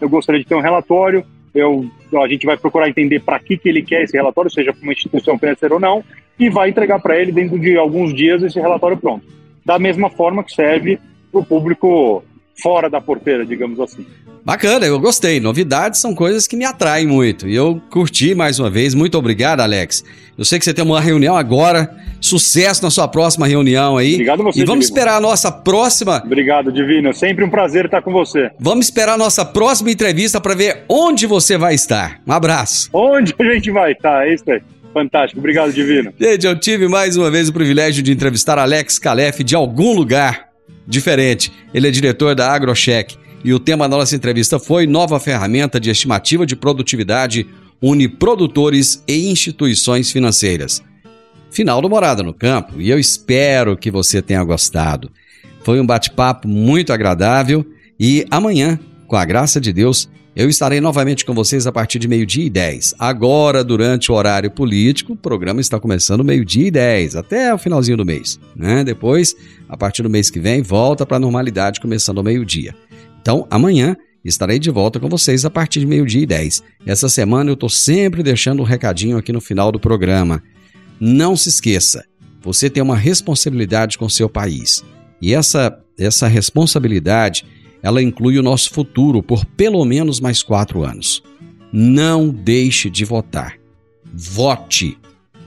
eu 0.00 0.08
gostaria 0.08 0.40
de 0.40 0.46
ter 0.46 0.54
um 0.54 0.60
relatório, 0.60 1.26
eu, 1.54 1.88
a 2.22 2.28
gente 2.28 2.46
vai 2.46 2.56
procurar 2.56 2.88
entender 2.88 3.20
para 3.20 3.38
que, 3.38 3.56
que 3.56 3.68
ele 3.68 3.82
quer 3.82 4.02
esse 4.02 4.16
relatório, 4.16 4.50
seja 4.50 4.72
para 4.72 4.82
uma 4.82 4.92
instituição 4.92 5.38
financeira 5.38 5.74
ou 5.74 5.80
não, 5.80 6.04
e 6.38 6.48
vai 6.48 6.68
entregar 6.68 7.00
para 7.00 7.18
ele 7.18 7.32
dentro 7.32 7.58
de 7.58 7.76
alguns 7.76 8.14
dias 8.14 8.42
esse 8.42 8.60
relatório 8.60 8.96
pronto. 8.96 9.24
Da 9.64 9.78
mesma 9.78 10.08
forma 10.10 10.44
que 10.44 10.52
serve 10.52 10.98
para 11.30 11.40
o 11.40 11.44
público 11.44 12.22
fora 12.62 12.88
da 12.88 13.00
porteira, 13.00 13.44
digamos 13.44 13.80
assim. 13.80 14.06
Bacana, 14.44 14.86
eu 14.86 14.98
gostei. 14.98 15.40
Novidades 15.40 16.00
são 16.00 16.14
coisas 16.14 16.46
que 16.46 16.56
me 16.56 16.64
atraem 16.64 17.06
muito. 17.06 17.46
E 17.48 17.54
eu 17.54 17.80
curti 17.90 18.34
mais 18.34 18.58
uma 18.58 18.70
vez. 18.70 18.94
Muito 18.94 19.18
obrigado, 19.18 19.60
Alex. 19.60 20.02
Eu 20.36 20.44
sei 20.44 20.58
que 20.58 20.64
você 20.64 20.72
tem 20.72 20.84
uma 20.84 21.00
reunião 21.00 21.36
agora. 21.36 21.90
Sucesso 22.20 22.82
na 22.82 22.90
sua 22.90 23.06
próxima 23.06 23.46
reunião 23.46 23.96
aí. 23.96 24.14
Obrigado 24.14 24.40
a 24.40 24.44
você, 24.44 24.60
E 24.60 24.64
vamos 24.64 24.86
Divino. 24.86 24.98
esperar 24.98 25.16
a 25.16 25.20
nossa 25.20 25.52
próxima. 25.52 26.22
Obrigado, 26.24 26.72
Divino. 26.72 27.12
Sempre 27.14 27.44
um 27.44 27.50
prazer 27.50 27.84
estar 27.84 28.02
com 28.02 28.12
você. 28.12 28.50
Vamos 28.58 28.86
esperar 28.86 29.14
a 29.14 29.18
nossa 29.18 29.44
próxima 29.44 29.90
entrevista 29.90 30.40
para 30.40 30.54
ver 30.54 30.84
onde 30.88 31.26
você 31.26 31.56
vai 31.58 31.74
estar. 31.74 32.20
Um 32.26 32.32
abraço. 32.32 32.88
Onde 32.92 33.34
a 33.38 33.44
gente 33.44 33.70
vai 33.70 33.92
estar? 33.92 34.26
É 34.26 34.34
isso 34.34 34.50
aí. 34.50 34.60
Fantástico. 34.92 35.38
Obrigado, 35.38 35.72
Divino. 35.72 36.12
Gente, 36.18 36.46
eu 36.46 36.58
tive 36.58 36.88
mais 36.88 37.16
uma 37.16 37.30
vez 37.30 37.48
o 37.48 37.52
privilégio 37.52 38.02
de 38.02 38.10
entrevistar 38.10 38.58
Alex 38.58 38.98
Calef 38.98 39.44
de 39.44 39.54
algum 39.54 39.92
lugar 39.94 40.48
diferente. 40.86 41.52
Ele 41.72 41.86
é 41.86 41.90
diretor 41.90 42.34
da 42.34 42.50
AgroCheck 42.50 43.16
e 43.44 43.52
o 43.52 43.58
tema 43.58 43.88
da 43.88 43.96
nossa 43.96 44.16
entrevista 44.16 44.58
foi 44.58 44.86
Nova 44.86 45.20
ferramenta 45.20 45.78
de 45.78 45.90
estimativa 45.90 46.44
de 46.44 46.56
produtividade 46.56 47.46
une 47.80 48.08
produtores 48.08 49.02
e 49.06 49.30
instituições 49.30 50.10
financeiras. 50.10 50.82
Final 51.50 51.80
do 51.80 51.88
Morada 51.88 52.22
no 52.22 52.34
Campo 52.34 52.80
e 52.80 52.90
eu 52.90 52.98
espero 52.98 53.76
que 53.76 53.90
você 53.90 54.20
tenha 54.20 54.42
gostado. 54.42 55.10
Foi 55.62 55.80
um 55.80 55.86
bate-papo 55.86 56.48
muito 56.48 56.92
agradável 56.92 57.64
e 57.98 58.26
amanhã, 58.30 58.78
com 59.06 59.16
a 59.16 59.24
graça 59.24 59.60
de 59.60 59.72
Deus, 59.72 60.08
eu 60.36 60.48
estarei 60.48 60.80
novamente 60.80 61.24
com 61.24 61.34
vocês 61.34 61.66
a 61.66 61.72
partir 61.72 61.98
de 61.98 62.06
meio-dia 62.06 62.44
e 62.44 62.50
10. 62.50 62.94
Agora, 62.98 63.64
durante 63.64 64.12
o 64.12 64.14
horário 64.14 64.50
político, 64.50 65.14
o 65.14 65.16
programa 65.16 65.60
está 65.60 65.80
começando 65.80 66.22
meio-dia 66.22 66.68
e 66.68 66.70
10, 66.70 67.16
até 67.16 67.52
o 67.52 67.58
finalzinho 67.58 67.96
do 67.96 68.04
mês. 68.04 68.38
Né? 68.54 68.84
Depois, 68.84 69.34
a 69.68 69.76
partir 69.76 70.02
do 70.02 70.10
mês 70.10 70.30
que 70.30 70.38
vem, 70.38 70.62
volta 70.62 71.04
para 71.04 71.16
a 71.16 71.20
normalidade, 71.20 71.80
começando 71.80 72.22
meio-dia. 72.22 72.72
Então, 73.28 73.46
amanhã 73.50 73.94
estarei 74.24 74.58
de 74.58 74.70
volta 74.70 74.98
com 74.98 75.06
vocês 75.06 75.44
a 75.44 75.50
partir 75.50 75.80
de 75.80 75.86
meio-dia 75.86 76.22
e 76.22 76.26
10. 76.26 76.62
Essa 76.86 77.10
semana 77.10 77.50
eu 77.50 77.52
estou 77.52 77.68
sempre 77.68 78.22
deixando 78.22 78.60
um 78.60 78.64
recadinho 78.64 79.18
aqui 79.18 79.34
no 79.34 79.40
final 79.42 79.70
do 79.70 79.78
programa. 79.78 80.42
Não 80.98 81.36
se 81.36 81.50
esqueça, 81.50 82.06
você 82.40 82.70
tem 82.70 82.82
uma 82.82 82.96
responsabilidade 82.96 83.98
com 83.98 84.08
seu 84.08 84.30
país. 84.30 84.82
E 85.20 85.34
essa, 85.34 85.78
essa 85.98 86.26
responsabilidade, 86.26 87.44
ela 87.82 88.02
inclui 88.02 88.38
o 88.38 88.42
nosso 88.42 88.70
futuro 88.70 89.22
por 89.22 89.44
pelo 89.44 89.84
menos 89.84 90.20
mais 90.20 90.42
quatro 90.42 90.82
anos. 90.82 91.22
Não 91.70 92.30
deixe 92.30 92.88
de 92.88 93.04
votar. 93.04 93.58
Vote. 94.10 94.96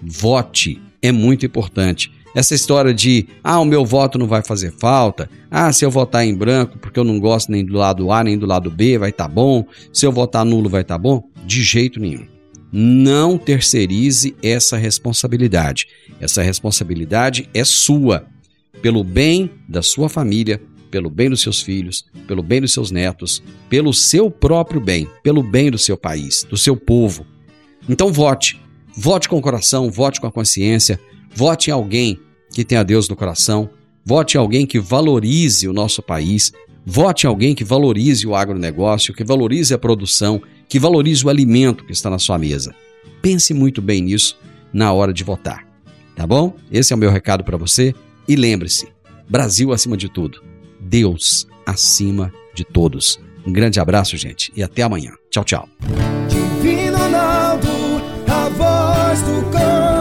Vote. 0.03 0.79
É 1.01 1.11
muito 1.11 1.47
importante. 1.47 2.11
Essa 2.33 2.55
história 2.55 2.93
de, 2.93 3.27
ah, 3.43 3.59
o 3.59 3.65
meu 3.65 3.85
voto 3.85 4.17
não 4.17 4.27
vai 4.27 4.41
fazer 4.43 4.71
falta. 4.71 5.29
Ah, 5.49 5.71
se 5.73 5.83
eu 5.83 5.91
votar 5.91 6.25
em 6.25 6.33
branco 6.33 6.77
porque 6.79 6.99
eu 6.99 7.03
não 7.03 7.19
gosto 7.19 7.51
nem 7.51 7.65
do 7.65 7.73
lado 7.73 8.11
A 8.11 8.23
nem 8.23 8.37
do 8.37 8.45
lado 8.45 8.71
B, 8.71 8.97
vai 8.97 9.09
estar 9.09 9.27
tá 9.27 9.33
bom. 9.33 9.65
Se 9.91 10.05
eu 10.05 10.11
votar 10.11 10.45
nulo, 10.45 10.69
vai 10.69 10.81
estar 10.81 10.95
tá 10.95 10.99
bom. 10.99 11.23
De 11.45 11.61
jeito 11.61 11.99
nenhum. 11.99 12.25
Não 12.71 13.37
terceirize 13.37 14.33
essa 14.41 14.77
responsabilidade. 14.77 15.87
Essa 16.21 16.41
responsabilidade 16.41 17.49
é 17.53 17.65
sua. 17.65 18.25
Pelo 18.81 19.03
bem 19.03 19.51
da 19.67 19.81
sua 19.81 20.07
família, 20.07 20.61
pelo 20.89 21.09
bem 21.09 21.29
dos 21.29 21.41
seus 21.41 21.61
filhos, 21.61 22.05
pelo 22.27 22.41
bem 22.41 22.61
dos 22.61 22.71
seus 22.71 22.91
netos, 22.91 23.43
pelo 23.69 23.93
seu 23.93 24.31
próprio 24.31 24.79
bem, 24.79 25.07
pelo 25.21 25.43
bem 25.43 25.69
do 25.69 25.77
seu 25.77 25.97
país, 25.97 26.45
do 26.49 26.57
seu 26.57 26.77
povo. 26.77 27.25
Então 27.89 28.11
vote. 28.11 28.59
Vote 28.95 29.29
com 29.29 29.37
o 29.37 29.41
coração, 29.41 29.89
vote 29.89 30.19
com 30.19 30.27
a 30.27 30.31
consciência, 30.31 30.99
vote 31.33 31.69
em 31.69 31.73
alguém 31.73 32.19
que 32.53 32.63
tenha 32.63 32.83
Deus 32.83 33.07
no 33.07 33.15
coração, 33.15 33.69
vote 34.05 34.35
em 34.35 34.39
alguém 34.39 34.65
que 34.65 34.79
valorize 34.79 35.67
o 35.67 35.73
nosso 35.73 36.01
país, 36.01 36.51
vote 36.85 37.25
em 37.25 37.29
alguém 37.29 37.55
que 37.55 37.63
valorize 37.63 38.27
o 38.27 38.35
agronegócio, 38.35 39.13
que 39.13 39.23
valorize 39.23 39.73
a 39.73 39.77
produção, 39.77 40.41
que 40.67 40.79
valorize 40.79 41.25
o 41.25 41.29
alimento 41.29 41.85
que 41.85 41.91
está 41.91 42.09
na 42.09 42.19
sua 42.19 42.37
mesa. 42.37 42.73
Pense 43.21 43.53
muito 43.53 43.81
bem 43.81 44.01
nisso 44.01 44.37
na 44.73 44.91
hora 44.91 45.13
de 45.13 45.23
votar. 45.23 45.65
Tá 46.15 46.27
bom? 46.27 46.55
Esse 46.71 46.93
é 46.93 46.95
o 46.95 46.99
meu 46.99 47.09
recado 47.09 47.43
para 47.43 47.57
você. 47.57 47.93
E 48.27 48.35
lembre-se: 48.35 48.87
Brasil 49.29 49.71
acima 49.71 49.95
de 49.95 50.09
tudo, 50.09 50.43
Deus 50.79 51.47
acima 51.65 52.33
de 52.53 52.63
todos. 52.63 53.19
Um 53.45 53.51
grande 53.51 53.79
abraço, 53.79 54.15
gente, 54.17 54.51
e 54.55 54.61
até 54.61 54.83
amanhã. 54.83 55.11
Tchau, 55.29 55.43
tchau. 55.43 55.69
Divino 56.29 56.97
Ronaldo, 56.97 57.67
a 58.27 58.49
voz 58.49 59.21
do 59.21 59.51
campo. 59.51 60.00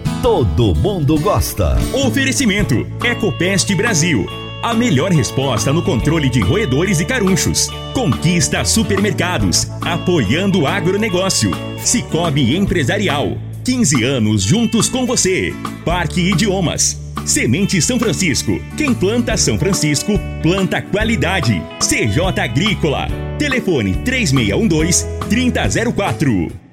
Todo 0.21 0.75
mundo 0.75 1.19
gosta. 1.19 1.75
Oferecimento: 2.05 2.85
Ecopest 3.03 3.73
Brasil. 3.73 4.27
A 4.61 4.71
melhor 4.71 5.11
resposta 5.11 5.73
no 5.73 5.81
controle 5.81 6.29
de 6.29 6.39
roedores 6.39 6.99
e 6.99 7.05
carunchos. 7.05 7.69
Conquista 7.91 8.63
supermercados, 8.63 9.67
apoiando 9.81 10.59
o 10.59 10.67
agronegócio. 10.67 11.49
Cicobi 11.79 12.55
Empresarial. 12.55 13.35
15 13.65 14.03
anos 14.03 14.43
juntos 14.43 14.87
com 14.87 15.07
você. 15.07 15.55
Parque 15.83 16.21
Idiomas. 16.21 17.01
Semente 17.25 17.81
São 17.81 17.97
Francisco. 17.97 18.59
Quem 18.77 18.93
planta 18.93 19.35
São 19.37 19.57
Francisco, 19.57 20.11
planta 20.43 20.83
qualidade. 20.83 21.63
CJ 21.79 22.39
Agrícola. 22.39 23.07
Telefone 23.39 23.95
3612 24.05 25.03
3004. 25.27 26.70